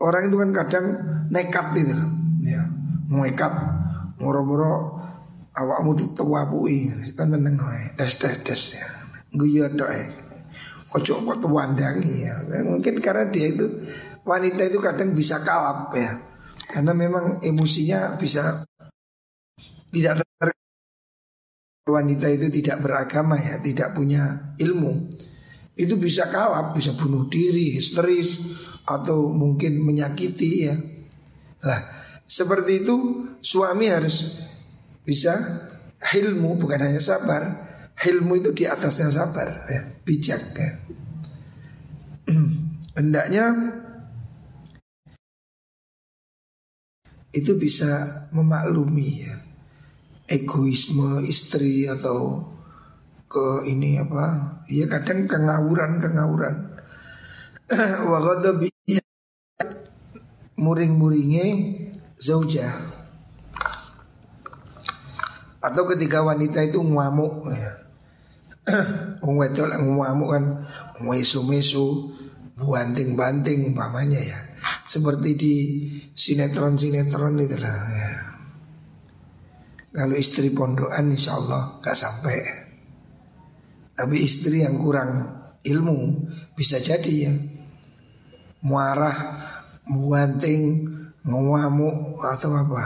Orang 0.03 0.29
itu 0.29 0.37
kan 0.37 0.51
kadang 0.51 0.87
nekat 1.31 1.67
gitu 1.79 1.95
ya 2.43 2.63
nekat 3.07 3.55
moro-moro 4.19 4.99
awakmu 5.57 5.95
ditewapui 5.97 6.91
kan 7.17 7.33
meneng 7.33 7.57
wae 7.57 7.95
des 7.95 8.13
des 8.19 8.35
des 8.43 8.63
ya. 8.77 8.87
Guyu 9.31 9.63
tok 9.79 9.91
ojo 10.97 11.13
kok 11.23 11.39
tuwandangi 11.39 12.15
ya. 12.27 12.35
Mungkin 12.67 12.99
karena 12.99 13.31
dia 13.31 13.47
itu 13.55 13.67
wanita 14.27 14.63
itu 14.67 14.79
kadang 14.83 15.15
bisa 15.15 15.39
kalap 15.47 15.95
ya. 15.95 16.19
Karena 16.67 16.93
memang 16.93 17.39
emosinya 17.47 18.19
bisa 18.19 18.67
tidak 19.95 20.26
wanita 21.87 22.27
itu 22.27 22.51
tidak 22.51 22.83
beragama 22.83 23.39
ya, 23.39 23.63
tidak 23.63 23.95
punya 23.95 24.55
ilmu. 24.59 25.07
Itu 25.79 25.95
bisa 25.95 26.27
kalap, 26.27 26.75
bisa 26.75 26.99
bunuh 26.99 27.31
diri, 27.31 27.79
histeris 27.79 28.43
atau 28.83 29.31
mungkin 29.31 29.79
menyakiti 29.87 30.51
ya. 30.67 30.75
Lah, 31.63 31.81
seperti 32.27 32.83
itu 32.83 32.95
suami 33.39 33.87
harus 33.87 34.43
bisa 35.07 35.39
ilmu 36.03 36.59
bukan 36.59 36.83
hanya 36.83 36.99
sabar. 36.99 37.65
Ilmu 37.97 38.37
itu 38.37 38.53
di 38.53 38.69
atasnya 38.69 39.09
sabar 39.09 39.65
ya, 39.73 39.83
bijak 40.05 40.43
ya. 40.53 40.71
Hendaknya 42.99 43.47
itu 47.33 47.57
bisa 47.57 48.29
memaklumi 48.33 49.25
ya 49.25 49.46
egoisme 50.27 51.23
istri 51.27 51.87
atau 51.87 52.51
ke 53.27 53.67
ini 53.67 53.99
apa 53.99 54.59
ya 54.71 54.87
kadang 54.87 55.27
kengawuran 55.27 55.99
kengawuran. 55.99 56.57
Wa 58.11 58.19
muring-muringe 60.57 61.47
zauja 62.17 62.73
atau 65.67 65.83
ketika 65.91 66.23
wanita 66.23 66.63
itu 66.63 66.79
ngamuk 66.79 67.51
ya. 67.51 67.73
Wong 69.23 69.37
wedok 69.39 69.75
ngamuk 69.79 70.31
kan 70.31 70.45
mesu-mesu 71.03 72.15
banting-banting 72.55 73.75
umpamanya 73.75 74.19
ya. 74.19 74.39
Seperti 74.87 75.31
di 75.35 75.55
sinetron-sinetron 76.15 77.35
itu 77.43 77.59
lah 77.59 77.79
ya. 77.91 78.11
Kalau 79.97 80.13
istri 80.13 80.53
pondokan 80.53 81.09
insya 81.09 81.41
Allah 81.41 81.81
gak 81.81 81.97
sampai. 81.97 82.37
Tapi 83.97 84.17
istri 84.21 84.61
yang 84.61 84.77
kurang 84.77 85.25
ilmu 85.65 86.29
bisa 86.53 86.77
jadi 86.77 87.33
ya. 87.33 87.35
Muarah, 88.61 89.17
muanting, 89.89 90.85
ngamuk 91.25 92.21
atau 92.21 92.53
apa. 92.53 92.85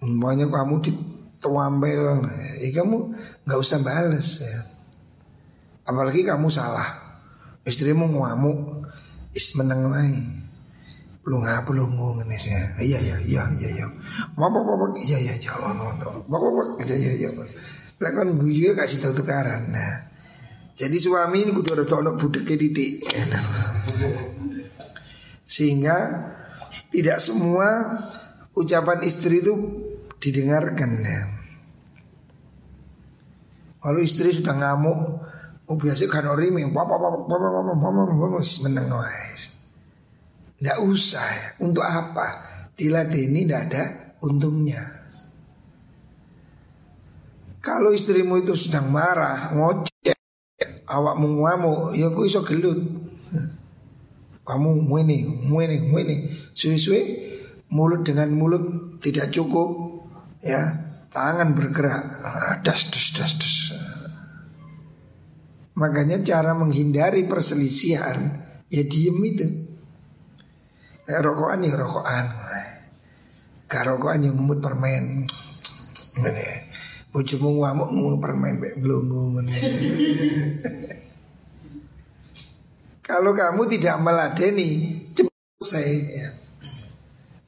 Umpamanya 0.00 0.48
kamu 0.48 0.80
dituambel 0.80 2.24
ya 2.64 2.68
kamu 2.80 3.12
gak 3.44 3.60
usah 3.60 3.84
balas 3.84 4.40
ya. 4.40 4.60
Apalagi 5.84 6.24
kamu 6.24 6.48
salah. 6.48 6.96
Istrimu 7.60 8.08
ngamuk 8.08 8.88
is 9.36 9.52
meneng 9.52 9.92
belum 11.20 11.40
ngapa 11.44 11.68
belum 11.68 11.90
ngomong 11.96 12.28
sih 12.40 12.52
iya 12.80 12.98
iya 12.98 13.16
iya 13.28 13.42
iya 13.60 13.68
iya 13.68 13.86
mau 14.36 14.48
apa 14.48 14.58
apa 14.64 14.86
iya 15.00 15.18
iya 15.20 15.34
iya 15.36 15.50
oh 15.52 15.72
no 15.76 15.86
apa 16.26 16.46
apa 16.48 16.62
iya 16.88 16.96
iya 16.96 17.12
iya 17.26 17.28
lah 18.00 18.10
kan 18.16 18.40
gue 18.40 18.52
juga 18.56 18.84
kasih 18.84 19.04
tahu 19.04 19.20
tukaran 19.20 19.68
nah 19.68 20.08
jadi 20.74 20.96
suami 20.96 21.44
ini 21.44 21.52
kudu 21.52 21.76
ada 21.76 21.84
tolok 21.84 22.16
budek 22.16 22.48
didik 22.56 23.04
sehingga 25.44 25.96
tidak 26.90 27.18
semua 27.20 27.98
ucapan 28.54 29.02
istri 29.06 29.42
itu 29.42 29.54
didengarkan 30.20 30.90
ya. 31.00 31.20
Kalau 33.80 34.00
istri 34.04 34.28
sudah 34.28 34.54
ngamuk, 34.60 35.00
oh 35.64 35.76
biasa 35.80 36.04
kan 36.12 36.28
orang 36.28 36.52
bapak 36.68 36.98
bapak 37.00 37.20
bapak 37.24 37.48
bapak 37.48 37.74
bapak 37.80 38.14
bapak 38.14 38.44
meneng 38.68 38.88
wes. 38.92 39.59
Tidak 40.60 40.78
usah 40.84 41.24
ya. 41.24 41.48
Untuk 41.64 41.80
apa? 41.80 42.44
Dilatih 42.76 43.32
ini 43.32 43.48
tidak 43.48 43.60
ada 43.72 43.82
untungnya. 44.20 44.84
Kalau 47.60 47.92
istrimu 47.92 48.40
itu 48.40 48.56
sedang 48.56 48.88
marah, 48.88 49.52
ngoceh, 49.52 50.16
awak 50.88 51.16
menguamu, 51.16 51.92
ya 51.96 52.08
aku 52.12 52.24
iso 52.24 52.40
gelut. 52.44 52.80
Kamu 54.44 54.84
muini, 54.84 55.24
muini, 55.24 55.80
muini. 55.84 56.28
Suwi-suwi 56.56 57.00
mulut 57.72 58.02
dengan 58.02 58.32
mulut 58.32 58.96
tidak 59.04 59.28
cukup, 59.32 60.02
ya 60.40 60.72
tangan 61.12 61.52
bergerak, 61.52 62.04
das, 62.64 62.88
das, 62.88 63.06
das, 63.14 63.32
das. 63.36 63.56
Makanya 65.76 66.20
cara 66.20 66.52
menghindari 66.52 67.24
perselisihan 67.24 68.44
ya 68.68 68.82
diem 68.84 69.20
itu. 69.24 69.69
Rokokan 71.18 71.66
ya 71.66 71.74
rokokan. 71.74 72.26
Gak 73.66 73.82
rokokan 73.90 74.22
yang 74.22 74.38
ngumut 74.38 74.62
permen. 74.62 75.26
Ngene. 76.22 76.70
Bojomu 77.10 77.58
ngamuk 77.58 77.90
ngumut 77.90 78.22
permen 78.22 78.54
mek 78.62 78.78
glunggu 78.78 79.42
Kalau 83.10 83.34
kamu 83.34 83.66
tidak 83.66 83.98
meladeni 83.98 85.02
cepat 85.10 85.34
selesai 85.58 85.90
ya. 86.06 86.28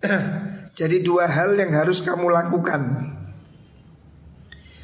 Jadi 0.78 1.06
dua 1.06 1.30
hal 1.30 1.54
yang 1.54 1.70
harus 1.78 2.02
kamu 2.02 2.26
lakukan. 2.26 3.14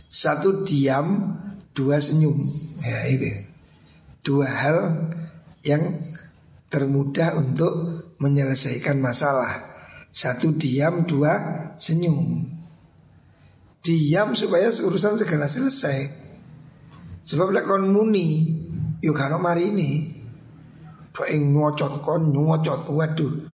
Satu 0.06 0.62
diam, 0.62 1.34
dua 1.74 1.98
senyum. 1.98 2.46
Ya 2.78 3.10
itu. 3.10 3.26
Dua 4.22 4.46
hal 4.46 5.10
yang 5.66 5.98
termudah 6.70 7.34
untuk 7.34 7.97
menyelesaikan 8.18 8.98
masalah. 8.98 9.64
Satu 10.10 10.54
diam, 10.54 11.06
dua 11.06 11.38
senyum. 11.78 12.42
Diam 13.78 14.34
supaya 14.34 14.68
urusan 14.68 15.14
segala 15.14 15.46
selesai. 15.46 16.10
Sebab 17.22 17.54
lek 17.54 17.64
kon 17.68 17.86
muni, 17.92 18.50
yuk 18.98 19.14
kano 19.14 19.38
mari 19.38 19.70
ini. 19.70 19.90
Tuh 21.14 21.26
ing 21.30 21.54
nyocot 21.54 22.02
kon 22.02 22.34
nyocot, 22.34 22.88
waduh. 22.90 23.48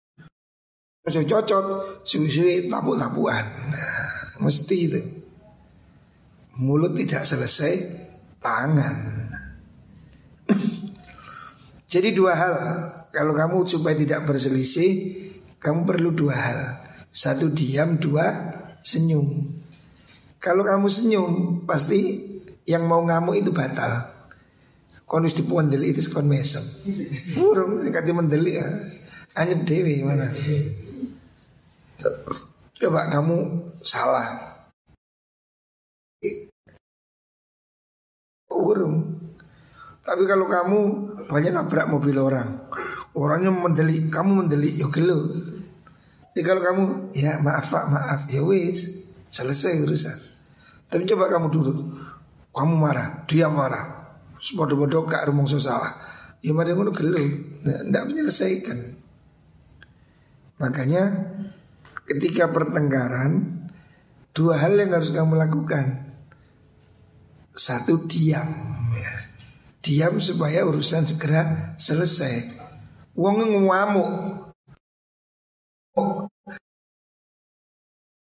Masih 1.03 1.27
cocot, 1.27 1.99
suwi-suwi 2.07 2.71
tapu-tapuan. 2.71 3.43
Nah, 3.43 4.39
mesti 4.39 4.77
itu. 4.87 5.01
Mulut 6.63 6.95
tidak 6.95 7.27
selesai, 7.27 7.73
tangan. 8.39 8.95
Jadi 11.91 12.15
dua 12.15 12.33
hal 12.39 12.55
kalau 13.13 13.37
kamu 13.37 13.61
supaya 13.69 13.93
tidak 13.93 14.25
berselisih, 14.25 15.21
kamu 15.61 15.85
perlu 15.85 16.09
dua 16.17 16.33
hal. 16.33 16.59
Satu 17.13 17.53
diam, 17.53 18.01
dua 18.01 18.25
senyum. 18.81 19.53
Kalau 20.41 20.65
kamu 20.65 20.89
senyum, 20.89 21.31
pasti 21.69 22.25
yang 22.65 22.89
mau 22.89 23.05
ngamuk 23.05 23.37
itu 23.37 23.53
batal. 23.53 24.09
Konus 25.05 25.37
di 25.37 25.45
deli 25.45 25.93
itu 25.93 26.01
kon 26.09 26.25
mesem. 26.25 26.65
Burung 27.37 27.77
kati 27.85 28.09
mendeli 28.09 28.57
ya. 28.57 28.65
Anyep 29.37 29.61
dewi 29.61 30.01
mana. 30.01 30.33
Coba 32.81 33.13
kamu 33.13 33.37
salah. 33.85 34.57
Urung. 38.49 39.21
Tapi 40.01 40.23
kalau 40.25 40.49
kamu 40.49 40.79
banyak 41.29 41.51
nabrak 41.55 41.87
mobil 41.87 42.17
orang, 42.19 42.67
Orangnya 43.13 43.53
mendeli, 43.53 44.09
kamu 44.09 44.45
mendeli, 44.45 44.73
yo 44.73 44.89
gelo. 44.89 45.29
Jadi 46.33 46.41
kalau 46.41 46.61
kamu 46.65 46.83
ya 47.13 47.37
maaf 47.37 47.69
pak 47.69 47.85
maaf 47.93 48.21
ya 48.25 48.41
wis 48.41 49.05
selesai 49.29 49.85
urusan. 49.85 50.17
Tapi 50.89 51.05
coba 51.05 51.29
kamu 51.29 51.53
duduk, 51.53 51.77
kamu 52.49 52.73
marah, 52.73 53.21
dia 53.29 53.49
marah, 53.49 54.17
bodoh-bodoh 54.57 55.05
kak 55.05 55.29
rumong 55.29 55.45
salah. 55.45 55.93
Ya 56.41 56.51
mari 56.57 56.73
ngono 56.73 56.89
gelo, 56.89 57.21
tidak 57.61 58.03
menyelesaikan. 58.09 58.77
Makanya 60.57 61.03
ketika 62.09 62.49
pertengkaran 62.49 63.63
dua 64.33 64.57
hal 64.57 64.73
yang 64.73 64.91
harus 64.91 65.13
kamu 65.13 65.37
lakukan. 65.37 66.09
Satu 67.53 68.09
diam, 68.09 68.49
ya. 68.97 69.13
diam 69.85 70.17
supaya 70.17 70.65
urusan 70.65 71.05
segera 71.05 71.77
selesai. 71.77 72.62
Wong 73.13 73.37
ngamuk. 73.69 74.09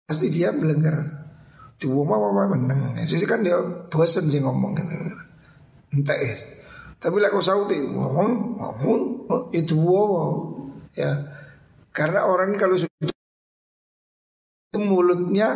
Pasti 0.04 0.28
dia 0.28 0.52
belengger. 0.52 0.96
Dua 1.80 2.04
mau 2.04 2.28
apa 2.28 2.52
menang. 2.52 3.00
Sisi 3.08 3.24
kan 3.24 3.40
dia 3.40 3.56
bosen 3.88 4.28
sih 4.28 4.44
ngomong 4.44 4.76
kan. 4.76 4.86
Entah 5.96 6.16
ya. 6.16 6.36
Tapi 7.02 7.18
lah 7.18 7.34
kau 7.34 7.42
sauti 7.42 7.82
ngomong 7.82 8.30
oh, 9.26 9.50
itu 9.50 9.74
wow 9.74 10.54
ya. 10.94 11.10
Karena 11.90 12.28
orang 12.28 12.54
kalau 12.54 12.78
sudah 12.78 13.10
mulutnya 14.78 15.48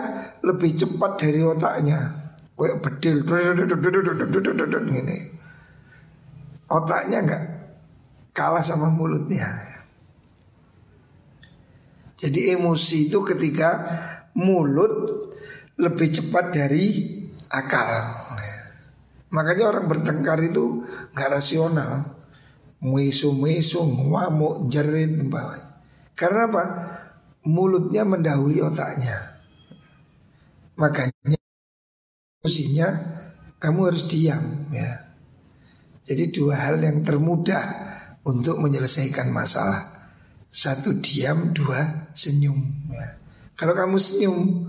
lebih 0.42 0.74
cepat 0.74 1.20
dari 1.20 1.44
otaknya. 1.44 2.32
Kayak 2.56 2.80
bedil. 2.80 3.20
Otaknya 6.66 7.18
enggak 7.20 7.55
kalah 8.36 8.60
sama 8.60 8.92
mulutnya. 8.92 9.48
Jadi 12.20 12.52
emosi 12.52 13.08
itu 13.08 13.24
ketika 13.24 13.70
mulut 14.36 14.92
lebih 15.80 16.12
cepat 16.12 16.52
dari 16.52 17.16
akal. 17.48 17.88
Makanya 19.32 19.64
orang 19.72 19.88
bertengkar 19.88 20.40
itu 20.44 20.84
nggak 21.16 21.32
rasional. 21.32 22.12
Misu-misu, 22.76 23.80
ngamuk, 23.88 24.68
jerit, 24.68 25.16
Karena 26.12 26.44
apa? 26.44 26.64
Mulutnya 27.48 28.04
mendahului 28.04 28.60
otaknya. 28.60 29.16
Makanya 30.76 31.40
emosinya 32.44 32.88
kamu 33.56 33.80
harus 33.92 34.04
diam 34.04 34.68
ya. 34.70 35.08
Jadi 36.04 36.30
dua 36.30 36.54
hal 36.68 36.84
yang 36.84 37.00
termudah 37.00 37.85
untuk 38.26 38.58
menyelesaikan 38.58 39.30
masalah. 39.30 39.94
Satu 40.50 40.98
diam, 40.98 41.54
dua 41.54 42.10
senyum 42.10 42.90
ya. 42.90 43.08
Kalau 43.54 43.72
kamu 43.72 43.96
senyum 43.96 44.68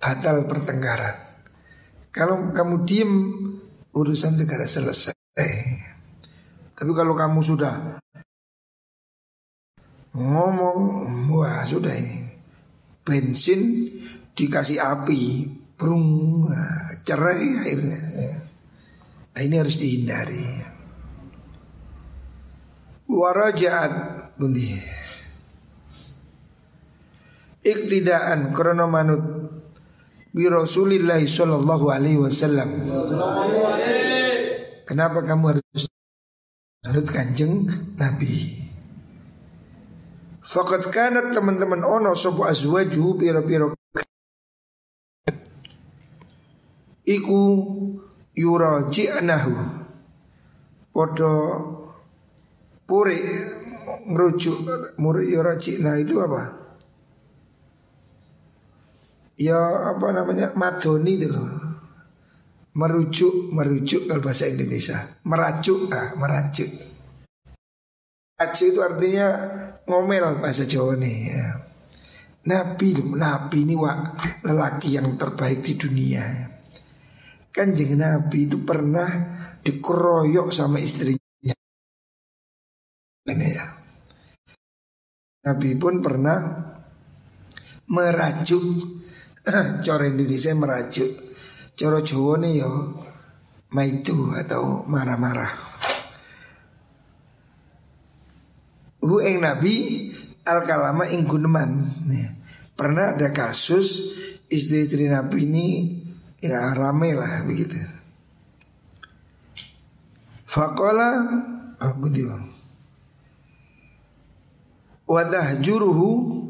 batal 0.00 0.48
pertengkaran. 0.48 1.14
Kalau 2.08 2.50
kamu 2.50 2.74
diem 2.88 3.12
urusan 3.92 4.34
segera 4.34 4.64
selesai. 4.64 5.14
Tapi 6.78 6.92
kalau 6.94 7.14
kamu 7.14 7.42
sudah 7.42 7.98
ngomong, 10.14 10.78
wah 11.30 11.62
sudah 11.66 11.94
ini 11.94 12.26
bensin 13.02 13.90
dikasih 14.34 14.78
api, 14.78 15.22
perung 15.74 16.46
cerai 17.02 17.62
akhirnya. 17.62 18.00
Nah, 19.34 19.40
ini 19.42 19.54
harus 19.58 19.78
dihindari. 19.78 20.77
Warajaat 23.08 23.92
bundi. 24.36 24.76
Iktidaan 27.64 28.52
krono 28.52 28.84
manut 28.84 29.24
bi 30.36 30.44
Rasulillah 30.44 31.18
sallallahu 31.24 31.88
alaihi 31.88 32.20
wasallam. 32.20 32.68
Kenapa 34.84 35.24
kamu 35.24 35.44
harus 35.56 35.88
menurut 36.84 37.08
kanjeng 37.08 37.64
Nabi? 37.96 38.60
Fakat 40.44 40.88
kanat 40.88 41.36
teman-teman 41.36 41.84
ono 41.84 42.16
sopo 42.16 42.48
azwaju 42.48 43.20
biro-biro 43.20 43.76
Iku 47.04 47.40
yuraji'nahu 48.32 49.52
Podo 50.92 51.32
Puri 52.88 53.20
Merujuk 54.08 54.64
Yuraji'na 54.98 56.00
itu 56.00 56.16
apa? 56.24 56.58
ya 59.38 59.94
apa 59.94 60.10
namanya 60.10 60.50
madoni 60.58 61.14
itu 61.14 61.30
loh 61.30 61.46
merujuk 62.74 63.54
merujuk 63.54 64.10
kalau 64.10 64.18
bahasa 64.18 64.50
Indonesia 64.50 64.98
merajuk 65.22 65.86
ah 65.94 66.10
merajuk 66.18 66.66
merajuk 68.34 68.66
itu 68.74 68.80
artinya 68.82 69.28
ngomel 69.86 70.42
bahasa 70.42 70.68
Jawa 70.68 70.98
nih 70.98 71.18
ya. 71.32 71.46
Nabi 72.48 72.96
Nabi 73.18 73.66
ini 73.66 73.74
wah 73.74 74.14
lelaki 74.46 74.94
yang 74.94 75.16
terbaik 75.20 75.64
di 75.64 75.74
dunia 75.74 76.22
ya. 76.22 76.46
Kanjeng 77.50 77.98
Nabi 77.98 78.46
itu 78.46 78.62
pernah 78.62 79.08
dikeroyok 79.64 80.54
sama 80.54 80.78
istrinya 80.78 81.27
Ini 83.28 83.48
ya. 83.52 83.66
Nabi 85.44 85.76
pun 85.76 86.00
pernah 86.00 86.40
merajuk 87.92 88.64
Coro 89.84 90.04
Indonesia 90.04 90.52
merajuk. 90.56 91.10
Coro 91.76 92.00
Jawa 92.00 92.40
nih 92.42 92.52
yo 92.56 92.72
Maitu 93.68 94.32
atau 94.32 94.88
marah-marah. 94.88 95.52
Bu 99.04 99.20
eng 99.20 99.44
Nabi 99.44 100.08
Al 100.48 100.64
kalama 100.64 101.04
ing 101.12 101.28
guneman. 101.28 102.00
Pernah 102.72 103.12
ada 103.12 103.28
kasus 103.36 104.16
Istri-istri 104.48 105.12
Nabi 105.12 105.44
ini 105.44 105.68
Ya 106.40 106.72
rame 106.72 107.12
lah 107.12 107.44
begitu. 107.44 107.76
Fakola 110.48 111.28
Apa 111.76 112.06
dia 112.08 112.57
Wadah 115.08 115.56
juruhu 115.64 116.44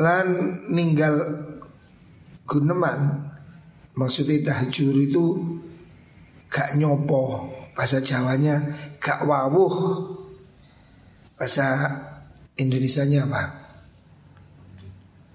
Lan 0.00 0.28
ninggal 0.72 1.14
guneman. 2.48 3.28
Maksudnya 3.92 4.54
tahjur 4.54 4.96
itu 4.96 5.24
gak 6.48 6.80
nyopo. 6.80 7.52
Bahasa 7.76 8.00
Jawanya 8.00 8.60
gak 8.96 9.28
wawuh. 9.28 9.74
Bahasa 11.36 11.88
Indonesianya 12.56 13.28
apa? 13.28 13.42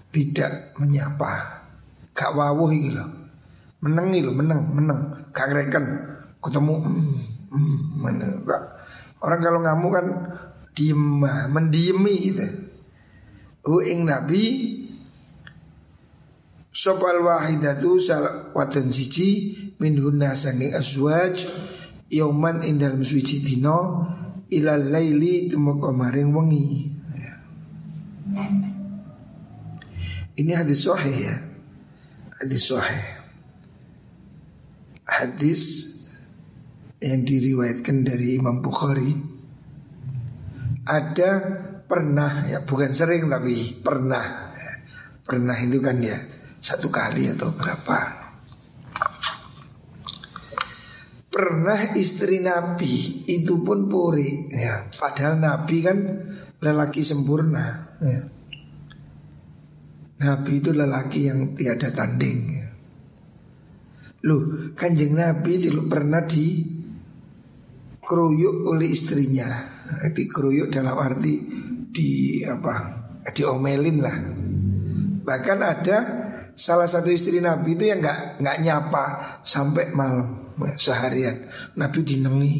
Tidak 0.10 0.78
menyapa. 0.82 1.62
Gak 2.16 2.34
wawuh 2.34 2.72
itu 2.74 2.96
loh 2.96 3.26
meneng 3.86 4.10
loh 4.26 4.34
meneng 4.34 4.62
meneng. 4.74 5.00
Gak 5.30 5.54
reken 5.54 5.86
ketemu 6.42 6.74
hmm, 6.82 7.16
hmm, 7.54 7.78
meneng. 8.02 8.32
Gak. 8.42 8.64
orang 9.22 9.42
kalau 9.42 9.60
ngamuk 9.62 9.92
kan 9.94 10.06
diem 10.76 11.24
mendiemi 11.50 12.16
gitu 12.30 12.48
Hu 13.66 13.82
ing 13.82 14.06
Nabi 14.06 14.46
Sopal 16.76 17.24
wahidatu 17.24 18.04
sal 18.04 18.52
wadon 18.52 18.92
siji 18.92 19.56
min 19.80 19.96
hunna 19.96 20.36
sanging 20.36 20.76
aswaj 20.76 21.48
yauman 22.12 22.60
ing 22.68 22.76
dalem 22.78 23.00
suci 23.00 23.40
dina 23.40 24.04
ilal 24.52 24.92
laili 24.92 25.48
tumeka 25.48 25.96
maring 25.96 26.36
wengi. 26.36 26.92
Ya. 27.16 27.36
Ini 30.36 30.52
hadis 30.52 30.84
sahih 30.84 31.16
ya. 31.16 31.36
Hadis 32.44 32.68
sahih. 32.68 33.06
Hadis 35.08 35.62
yang 37.00 37.24
diriwayatkan 37.24 38.04
dari 38.04 38.36
Imam 38.36 38.60
Bukhari 38.60 39.35
ada 40.86 41.30
pernah 41.86 42.46
ya 42.46 42.62
bukan 42.62 42.94
sering 42.94 43.26
tapi 43.30 43.82
pernah 43.82 44.54
ya. 44.54 44.74
pernah 45.26 45.58
itu 45.58 45.82
kan 45.82 45.98
ya 46.02 46.18
satu 46.62 46.90
kali 46.90 47.30
atau 47.34 47.54
berapa 47.54 48.26
Pernah 51.36 51.92
istri 52.00 52.40
Nabi 52.40 53.28
itu 53.28 53.60
pun 53.60 53.92
puri 53.92 54.48
ya. 54.56 54.88
Padahal 54.88 55.36
Nabi 55.36 55.84
kan 55.84 56.00
lelaki 56.64 57.04
sempurna 57.04 57.92
ya. 58.00 58.24
Nabi 60.24 60.64
itu 60.64 60.72
lelaki 60.72 61.28
yang 61.28 61.52
tiada 61.52 61.92
tanding 61.92 62.40
ya. 62.56 62.68
Loh 64.32 64.72
kanjeng 64.80 65.12
Nabi 65.12 65.60
itu 65.60 65.76
pernah 65.92 66.24
di 66.24 66.64
keruyuk 68.00 68.72
oleh 68.72 68.96
istrinya 68.96 69.75
Di 70.14 70.24
keruyuk 70.26 70.74
dalam 70.74 70.98
arti 70.98 71.36
di 71.96 72.42
apa 72.44 73.06
diomelin 73.32 73.98
lah 74.04 74.18
Bahkan 75.26 75.60
ada 75.66 75.98
salah 76.54 76.86
satu 76.86 77.10
istri 77.10 77.42
Nabi 77.42 77.74
itu 77.74 77.90
yang 77.90 78.00
nggak 78.00 78.40
nggak 78.40 78.58
nyapa 78.62 79.06
sampai 79.42 79.90
malam 79.92 80.54
seharian. 80.78 81.50
Nabi 81.76 82.00
dinengi. 82.06 82.58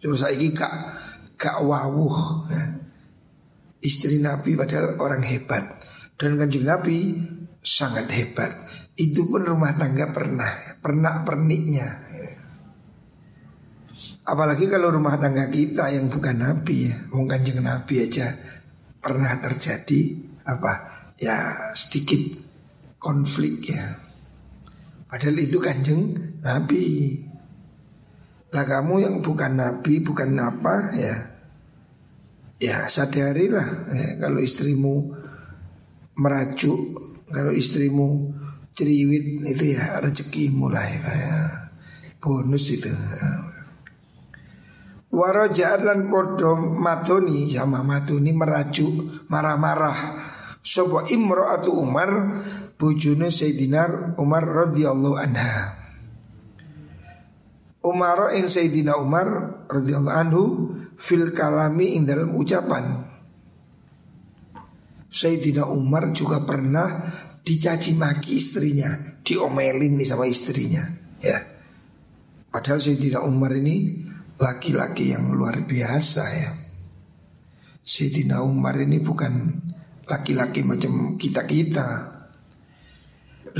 Terus 0.00 0.24
saya 0.24 0.36
gak 0.36 0.74
gak 1.36 1.56
wawuh. 1.60 2.48
Ya. 2.50 2.64
Istri 3.80 4.20
Nabi 4.20 4.56
padahal 4.56 4.96
orang 5.00 5.24
hebat 5.24 5.64
dan 6.20 6.36
kanjeng 6.36 6.68
Nabi 6.68 7.16
sangat 7.64 8.10
hebat. 8.12 8.52
Itu 8.98 9.24
pun 9.30 9.48
rumah 9.48 9.72
tangga 9.78 10.12
pernah 10.12 10.80
pernah 10.84 11.24
perniknya. 11.24 11.88
Apalagi 14.30 14.70
kalau 14.70 14.94
rumah 14.94 15.18
tangga 15.18 15.50
kita 15.50 15.90
yang 15.90 16.06
bukan 16.06 16.38
Nabi 16.38 16.86
ya, 16.86 16.96
wong 17.10 17.26
kanjeng 17.26 17.58
Nabi 17.66 18.06
aja 18.06 18.30
pernah 19.02 19.34
terjadi 19.42 20.14
apa 20.46 20.72
ya 21.18 21.34
sedikit 21.74 22.38
konflik 23.02 23.74
ya 23.74 24.10
Padahal 25.10 25.42
itu 25.42 25.58
kanjeng 25.58 26.14
Nabi. 26.38 27.18
Lah 28.54 28.62
kamu 28.62 28.94
yang 29.02 29.16
bukan 29.18 29.58
Nabi, 29.58 29.98
bukan 29.98 30.38
apa 30.38 30.94
ya? 30.94 31.16
Ya 32.62 32.86
sadarilah 32.86 33.90
ya, 33.90 34.08
kalau 34.22 34.38
istrimu 34.38 35.10
merajuk, 36.14 36.78
kalau 37.26 37.50
istrimu 37.50 38.30
ceriwit 38.78 39.42
itu 39.50 39.74
ya 39.74 39.98
rezeki 39.98 40.54
mulai 40.54 40.94
ya. 41.02 41.26
bonus 42.22 42.70
itu. 42.70 42.92
Warajaan 45.10 45.80
lan 45.82 46.00
podo 46.06 46.54
matoni 46.54 47.50
sama 47.50 47.82
matoni 47.82 48.30
merajuk 48.30 49.26
marah-marah. 49.26 49.98
Sopo 50.62 51.02
imro'atu 51.02 51.82
Umar 51.82 52.10
bujune 52.78 53.34
Sayyidina 53.34 54.14
Umar 54.22 54.46
radhiyallahu 54.46 55.18
anha. 55.18 55.74
Umar 57.82 58.38
ing 58.38 58.46
Sayyidina 58.46 59.02
Umar 59.02 59.26
radhiyallahu 59.66 60.14
anhu 60.14 60.42
fil 60.94 61.34
kalami 61.34 61.98
ing 61.98 62.06
dalam 62.06 62.30
ucapan. 62.36 63.08
Sayyidina 65.10 65.66
Umar 65.66 66.14
juga 66.14 66.38
pernah 66.46 67.02
dicaci 67.42 67.98
maki 67.98 68.38
istrinya, 68.38 68.94
diomelin 69.26 69.98
nih 69.98 70.06
sama 70.06 70.30
istrinya, 70.30 70.86
ya. 71.18 71.34
Padahal 72.52 72.78
Sayyidina 72.78 73.26
Umar 73.26 73.58
ini 73.58 74.06
laki-laki 74.40 75.12
yang 75.12 75.28
luar 75.36 75.60
biasa 75.68 76.24
ya. 76.32 76.52
Sayyidina 77.84 78.40
Umar 78.40 78.80
ini 78.80 78.98
bukan 79.04 79.60
laki-laki 80.08 80.64
macam 80.64 81.20
kita-kita. 81.20 82.08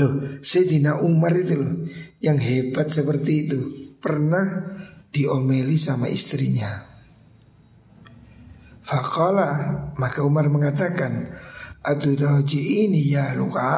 Loh, 0.01 0.41
Sayyidina 0.41 1.05
Umar 1.05 1.37
itu 1.37 1.53
loh 1.53 1.73
yang 2.17 2.41
hebat 2.41 2.89
seperti 2.89 3.33
itu 3.45 3.59
pernah 4.01 4.77
diomeli 5.13 5.77
sama 5.77 6.09
istrinya. 6.09 6.89
Fakola 8.81 9.49
maka 10.01 10.25
Umar 10.25 10.49
mengatakan 10.49 11.37
Aduraji 11.81 12.89
ini 12.89 13.13
ya 13.13 13.33
luka 13.37 13.77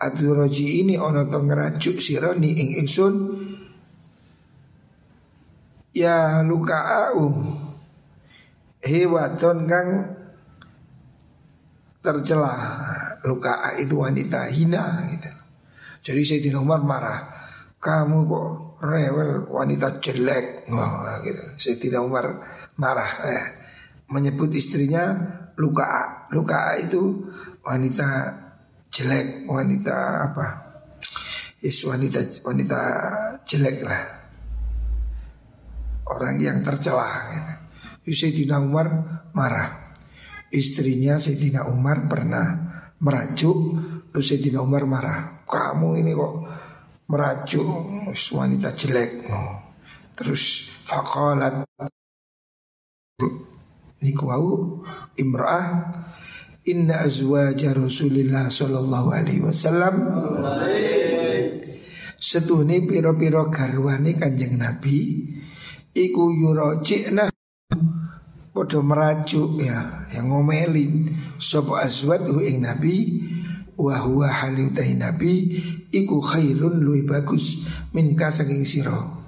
Aduraji 0.00 0.84
ini 0.84 0.96
ono 0.96 1.28
to 1.28 1.44
ngerajuk 1.44 2.00
sironi 2.00 2.56
ing 2.56 2.68
ingsun 2.80 3.39
Ya 5.90 6.46
luka 6.46 7.10
au 7.10 7.34
Hewaton 8.80 9.66
kang 9.66 9.88
tercela 12.00 12.54
Luka 13.20 13.76
itu 13.76 14.00
wanita 14.00 14.48
hina 14.48 15.04
gitu. 15.12 15.30
Jadi 16.00 16.20
Sayyidina 16.24 16.64
Umar 16.64 16.80
marah 16.80 17.20
Kamu 17.76 18.24
kok 18.24 18.48
rewel 18.80 19.44
wanita 19.48 20.00
jelek 20.00 20.68
oh, 20.72 21.20
gitu. 21.20 21.44
Sayyidina 21.60 22.00
Umar 22.00 22.40
marah 22.80 23.12
eh, 23.28 23.44
Menyebut 24.08 24.48
istrinya 24.56 25.12
luka 25.60 26.24
Luka 26.32 26.80
itu 26.80 27.28
wanita 27.60 28.08
jelek 28.88 29.44
Wanita 29.44 29.96
apa 30.32 30.46
Yes, 31.60 31.84
wanita 31.84 32.24
wanita 32.48 32.80
jelek 33.44 33.84
lah 33.84 34.19
orang 36.10 36.42
yang 36.42 36.58
tercela 36.66 37.06
gitu. 37.30 37.52
Sayyidina 38.10 38.58
Umar 38.58 38.88
marah. 39.30 39.90
Istrinya 40.50 41.14
Sayyidina 41.14 41.70
Umar 41.70 42.10
pernah 42.10 42.46
merajuk 42.98 43.58
Sayyidina 44.10 44.58
Umar 44.58 44.82
marah 44.82 45.46
Kamu 45.46 45.94
ini 46.02 46.10
kok 46.10 46.34
merajuk 47.06 47.66
wanita 48.34 48.74
jelek 48.74 49.30
Terus 50.18 50.74
fakolat 50.82 51.62
Niku 54.02 54.24
wau 54.26 54.82
imra'ah 55.14 55.66
Inna 56.66 57.06
azwaja 57.06 57.70
Rasulillah 57.70 58.50
sallallahu 58.50 59.08
alaihi 59.14 59.46
wasallam 59.46 59.94
Setuhni 62.20 62.90
piro-piro 62.90 63.48
garwani 63.48 64.18
kanjeng 64.18 64.58
Nabi 64.58 65.30
Iku 65.94 66.30
yurojikna 66.30 67.26
Podo 68.54 68.78
merajuk 68.82 69.58
ya 69.58 70.06
Yang 70.14 70.26
ngomelin 70.30 70.92
Sopo 71.38 71.74
azwad 71.74 72.30
ing 72.46 72.62
nabi 72.62 73.26
Wahuwa 73.74 74.30
haliutahi 74.30 74.94
nabi 74.94 75.34
Iku 75.90 76.22
khairun 76.22 76.78
lui 76.82 77.02
bagus 77.02 77.66
Minka 77.90 78.30
saking 78.30 78.62
siro 78.62 79.20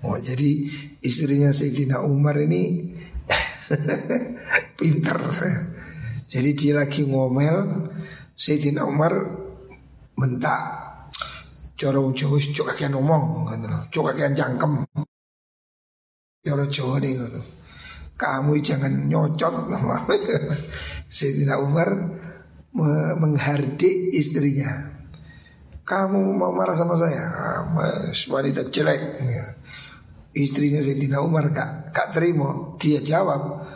Oh 0.00 0.16
jadi 0.16 0.64
istrinya 1.04 1.52
Sayyidina 1.52 2.00
Umar 2.00 2.32
ini 2.40 2.88
Pinter. 4.80 5.20
Jadi 6.24 6.50
dia 6.56 6.72
lagi 6.80 7.04
ngomel 7.04 7.90
Sayyidina 8.32 8.88
Umar 8.88 9.12
Mentak 10.16 10.62
Corong 11.76 12.16
Jawa 12.16 12.40
cok 12.40 12.66
kakian 12.72 12.96
ngomong 12.96 13.48
Cok 13.92 14.04
kakian 14.12 14.32
cangkem 14.32 14.84
Yoro 16.40 16.64
Jawa 16.72 16.96
nih 17.04 17.20
ngono. 17.20 17.40
Kamu 18.16 18.52
jangan 18.64 19.08
nyocot 19.08 19.68
sama 19.68 19.96
Sayyidina 21.20 21.60
Umar 21.60 21.88
menghardik 23.20 24.12
istrinya. 24.16 24.88
Kamu 25.84 26.38
mau 26.38 26.54
marah 26.54 26.76
sama 26.76 26.94
saya, 26.94 27.24
wanita 28.30 28.72
jelek. 28.72 29.00
Istrinya 30.32 30.80
Sayyidina 30.80 31.18
Umar 31.20 31.50
gak, 31.52 31.92
gak 31.92 32.14
terima. 32.14 32.78
Dia 32.78 33.02
jawab, 33.02 33.66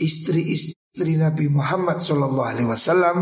istri-istri 0.00 1.20
Nabi 1.20 1.46
Muhammad 1.52 2.00
Shallallahu 2.00 2.48
Alaihi 2.48 2.66
Wasallam 2.70 3.18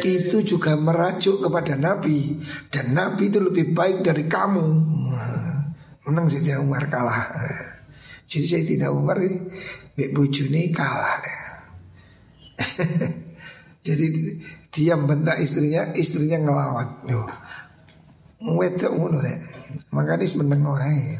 itu 0.00 0.46
juga 0.46 0.78
merajuk 0.78 1.42
kepada 1.42 1.74
Nabi 1.74 2.40
dan 2.70 2.94
Nabi 2.94 3.28
itu 3.28 3.42
lebih 3.42 3.74
baik 3.74 4.06
dari 4.06 4.24
kamu. 4.30 4.64
Menang 6.06 6.30
Sayyidina 6.30 6.62
Umar 6.62 6.86
kalah. 6.86 7.26
Jadi 8.30 8.46
Sayyidina 8.46 8.94
Umar 8.94 9.18
ini 9.18 9.42
Bek 9.98 10.14
bujuni 10.14 10.70
kalah. 10.70 11.18
Jadi 13.86 14.06
dia 14.70 14.94
bentak 14.94 15.42
istrinya 15.42 15.90
Istrinya 15.98 16.38
ngelawan. 16.46 17.02
Wedok 18.38 18.92
ngono 18.94 19.18
rek. 19.18 19.38
Makanya 19.90 20.26
meneng 20.38 20.62
wae. 20.70 21.18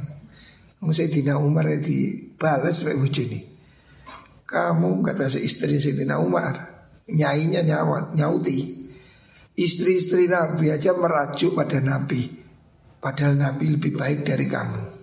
Sayyidina 0.86 1.34
Umar 1.42 1.66
dibalas 1.82 2.86
Bek 2.86 2.94
bujuni 3.02 3.42
Kamu 4.46 5.02
kata 5.02 5.26
si 5.26 5.42
istri 5.42 5.82
Sayyidina 5.82 6.22
Umar 6.22 6.54
Nyainya 7.10 7.66
nyawat 7.66 8.14
Nyauti. 8.14 8.86
Istri-istri 9.56 10.30
Nabi 10.30 10.70
aja 10.70 10.94
merajuk 10.94 11.58
pada 11.58 11.82
Nabi 11.82 12.45
Padahal 12.96 13.36
Nabi 13.36 13.76
lebih 13.76 13.92
baik 13.94 14.24
dari 14.24 14.48
kamu. 14.48 14.96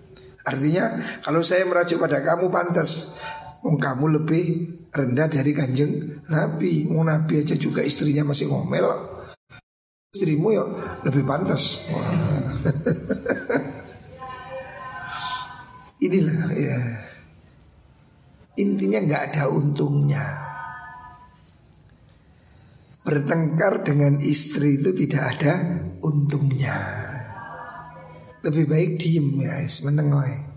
Artinya 0.44 1.00
kalau 1.24 1.40
saya 1.40 1.64
merajuk 1.64 2.04
pada 2.04 2.20
kamu 2.20 2.52
pantas. 2.52 3.16
Kamu 3.64 4.20
lebih 4.20 4.44
rendah 4.92 5.24
dari 5.24 5.56
kanjeng 5.56 6.20
Nabi. 6.28 6.84
Mau 6.84 7.00
Nabi 7.00 7.40
aja 7.40 7.56
juga 7.56 7.80
istrinya 7.80 8.20
masih 8.20 8.52
ngomel. 8.52 8.84
Istrimu 10.12 10.52
ya 10.52 10.68
lebih 11.00 11.24
pantas. 11.24 11.88
Inilah 16.04 16.52
ya. 16.52 16.76
Intinya 18.60 19.00
nggak 19.00 19.22
ada 19.32 19.48
untungnya. 19.48 20.44
Bertengkar 23.00 23.80
dengan 23.80 24.20
istri 24.20 24.76
itu 24.76 24.92
tidak 24.92 25.40
ada 25.40 25.80
untungnya 26.04 27.13
lebih 28.44 28.68
baik 28.68 28.90
diem 29.00 29.40
ya, 29.40 29.64
menengok. 29.88 30.52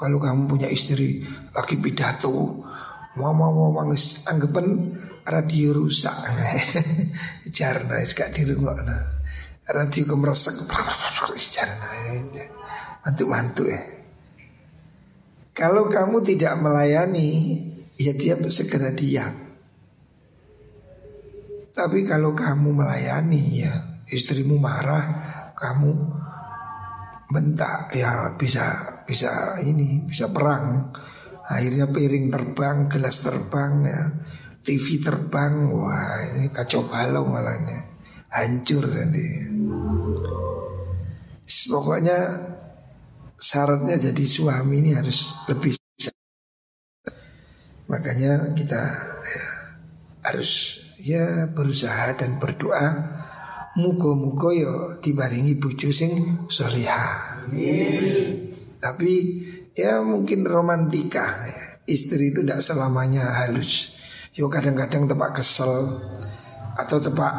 Kalau 0.00 0.16
kamu 0.16 0.48
punya 0.48 0.68
istri 0.72 1.20
lagi 1.52 1.76
pidato, 1.76 2.64
mau 3.20 3.36
mau 3.36 3.52
mau 3.52 3.68
mangis 3.68 4.24
anggapan 4.24 4.96
radio 5.28 5.76
rusak. 5.76 6.16
Jarna 7.56 8.00
gak 8.00 8.32
dirungok 8.32 8.80
Radio 9.70 10.02
kemeresek 10.02 10.66
jarna. 11.54 11.86
Mantu-mantu 13.06 13.70
ya. 13.70 13.78
Kalau 15.54 15.86
kamu 15.86 16.26
tidak 16.26 16.58
melayani, 16.58 17.60
ya 17.94 18.10
dia 18.10 18.34
segera 18.50 18.90
diam. 18.90 19.30
Tapi 21.70 22.02
kalau 22.02 22.34
kamu 22.34 22.82
melayani 22.82 23.62
ya 23.62 24.02
istrimu 24.10 24.58
marah, 24.58 25.06
kamu 25.54 26.18
bentak 27.30 27.94
ya 27.94 28.34
bisa 28.34 28.98
bisa 29.06 29.56
ini 29.62 30.02
bisa 30.04 30.28
perang. 30.34 30.90
Akhirnya 31.50 31.90
piring 31.90 32.30
terbang 32.30 32.86
gelas 32.90 33.22
terbang 33.22 33.72
ya. 33.86 34.02
TV 34.60 35.00
terbang 35.00 35.72
wah 35.72 36.20
ini 36.36 36.52
kacau 36.52 36.84
balau 36.84 37.24
malahnya 37.24 37.80
hancur 38.28 38.84
nanti. 38.84 39.26
Pokoknya 41.70 42.18
syaratnya 43.40 43.96
jadi 43.96 44.24
suami 44.26 44.84
ini 44.84 44.90
harus 44.92 45.32
lebih 45.48 45.80
makanya 47.90 48.54
kita 48.54 48.82
ya, 49.18 49.46
harus 50.22 50.78
ya 51.02 51.50
berusaha 51.50 52.14
dan 52.14 52.38
berdoa 52.38 52.86
mugo-mugo 53.78 54.50
yo 54.50 54.74
dibaringi 54.98 55.54
bojo 55.60 55.90
sing 55.94 56.46
solihah. 56.50 57.46
Tapi 58.80 59.12
ya 59.76 60.00
mungkin 60.00 60.48
romantika 60.48 61.44
ya. 61.46 61.70
Istri 61.90 62.30
itu 62.30 62.46
tidak 62.46 62.62
selamanya 62.62 63.34
halus 63.42 63.98
Yo 64.30 64.46
kadang-kadang 64.46 65.10
tepak 65.10 65.42
kesel 65.42 65.98
Atau 66.78 67.02
tepak 67.02 67.34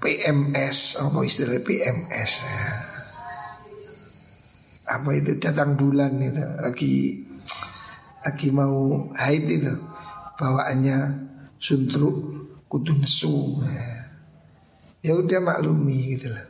PMS 0.00 1.04
Apa 1.04 1.20
istilah 1.20 1.60
PMS 1.60 2.30
ya. 2.48 2.64
Apa 4.88 5.10
itu 5.12 5.36
datang 5.36 5.76
bulan 5.76 6.16
itu 6.16 6.44
Lagi 6.64 6.94
Lagi 8.24 8.48
mau 8.56 9.04
haid 9.12 9.44
itu 9.52 9.74
Bawaannya 10.40 10.98
suntruk 11.60 12.16
Kudu 12.72 12.96
nesu 12.96 13.60
ya. 13.68 13.93
Ya 15.04 15.12
udah 15.20 15.40
maklumi 15.44 16.16
gitu 16.16 16.32
lah 16.32 16.48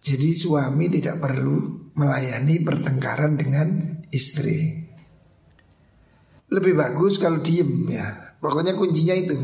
Jadi 0.00 0.32
suami 0.32 0.88
tidak 0.88 1.20
perlu 1.20 1.90
melayani 1.92 2.64
pertengkaran 2.64 3.36
dengan 3.36 4.00
istri 4.08 4.80
lebih 6.50 6.74
bagus 6.74 7.16
kalau 7.16 7.38
diem 7.38 7.86
ya. 7.86 8.34
Pokoknya 8.42 8.74
kuncinya 8.74 9.14
itu. 9.14 9.38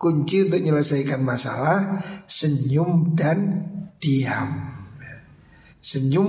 Kunci 0.00 0.48
untuk 0.48 0.64
menyelesaikan 0.64 1.20
masalah 1.20 2.00
senyum 2.24 3.12
dan 3.12 3.68
diam. 4.00 4.48
Senyum 5.84 6.28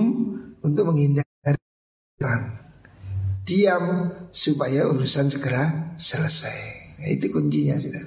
untuk 0.60 0.92
menghindari 0.92 1.24
Diam 3.42 4.12
supaya 4.30 4.86
urusan 4.86 5.32
segera 5.32 5.96
selesai. 5.98 6.58
Nah, 7.02 7.08
itu 7.10 7.26
kuncinya 7.32 7.74
sudah. 7.80 8.04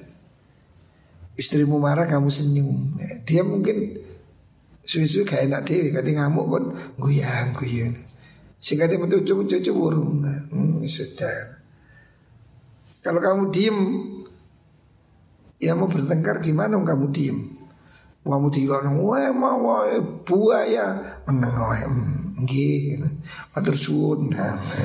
Istrimu 1.36 1.80
marah 1.80 2.08
kamu 2.08 2.32
senyum. 2.32 2.96
Ya, 2.96 3.12
dia 3.28 3.42
mungkin 3.44 4.00
suwi-suwi 4.88 5.28
gak 5.28 5.44
enak 5.52 5.68
deh. 5.68 5.92
Kati 5.92 6.16
ngamuk 6.16 6.46
pun 6.48 6.64
guyang 6.96 7.52
guyang. 7.52 7.96
Singkatnya 8.60 9.04
betul 9.04 9.22
cucu 9.28 9.60
cucu 9.60 9.72
burung. 9.76 10.24
Hmm, 10.24 10.80
sudah. 10.88 11.56
Kalau 13.06 13.22
kamu 13.22 13.44
diem 13.54 13.78
Ya 15.62 15.78
mau 15.78 15.86
bertengkar 15.86 16.42
gimana 16.42 16.74
kamu 16.82 17.14
diem 17.14 17.38
Kamu 18.26 18.50
dilono 18.50 18.98
Wah 19.06 19.30
mau 19.30 19.86
buaya 20.26 20.86
Meneng 21.30 21.54
wae 21.54 21.86
hmm, 21.86 22.42
Nggih 22.42 23.06
Matur 23.54 23.78
suwun 23.78 24.34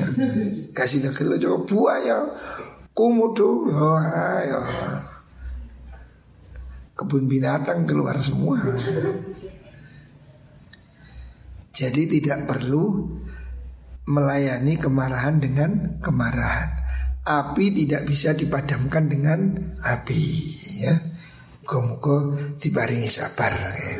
Kasih 0.76 1.00
nak 1.00 1.16
lo 1.24 1.40
coba 1.40 1.58
buaya 1.64 2.18
Komodo 2.92 3.64
Wah 3.72 4.44
ya 4.44 4.60
Kebun 7.00 7.24
binatang 7.24 7.88
keluar 7.88 8.20
semua 8.20 8.60
Jadi 11.72 12.20
tidak 12.20 12.44
perlu 12.44 13.08
melayani 14.04 14.76
kemarahan 14.76 15.40
dengan 15.40 15.96
kemarahan 16.04 16.80
api 17.30 17.66
tidak 17.84 18.08
bisa 18.08 18.32
dipadamkan 18.32 19.06
dengan 19.06 19.40
api 19.84 20.22
ya. 20.80 20.94
Muga-muga 21.62 22.34
dibaringi 22.58 23.06
sabar 23.06 23.54
ya. 23.78 23.94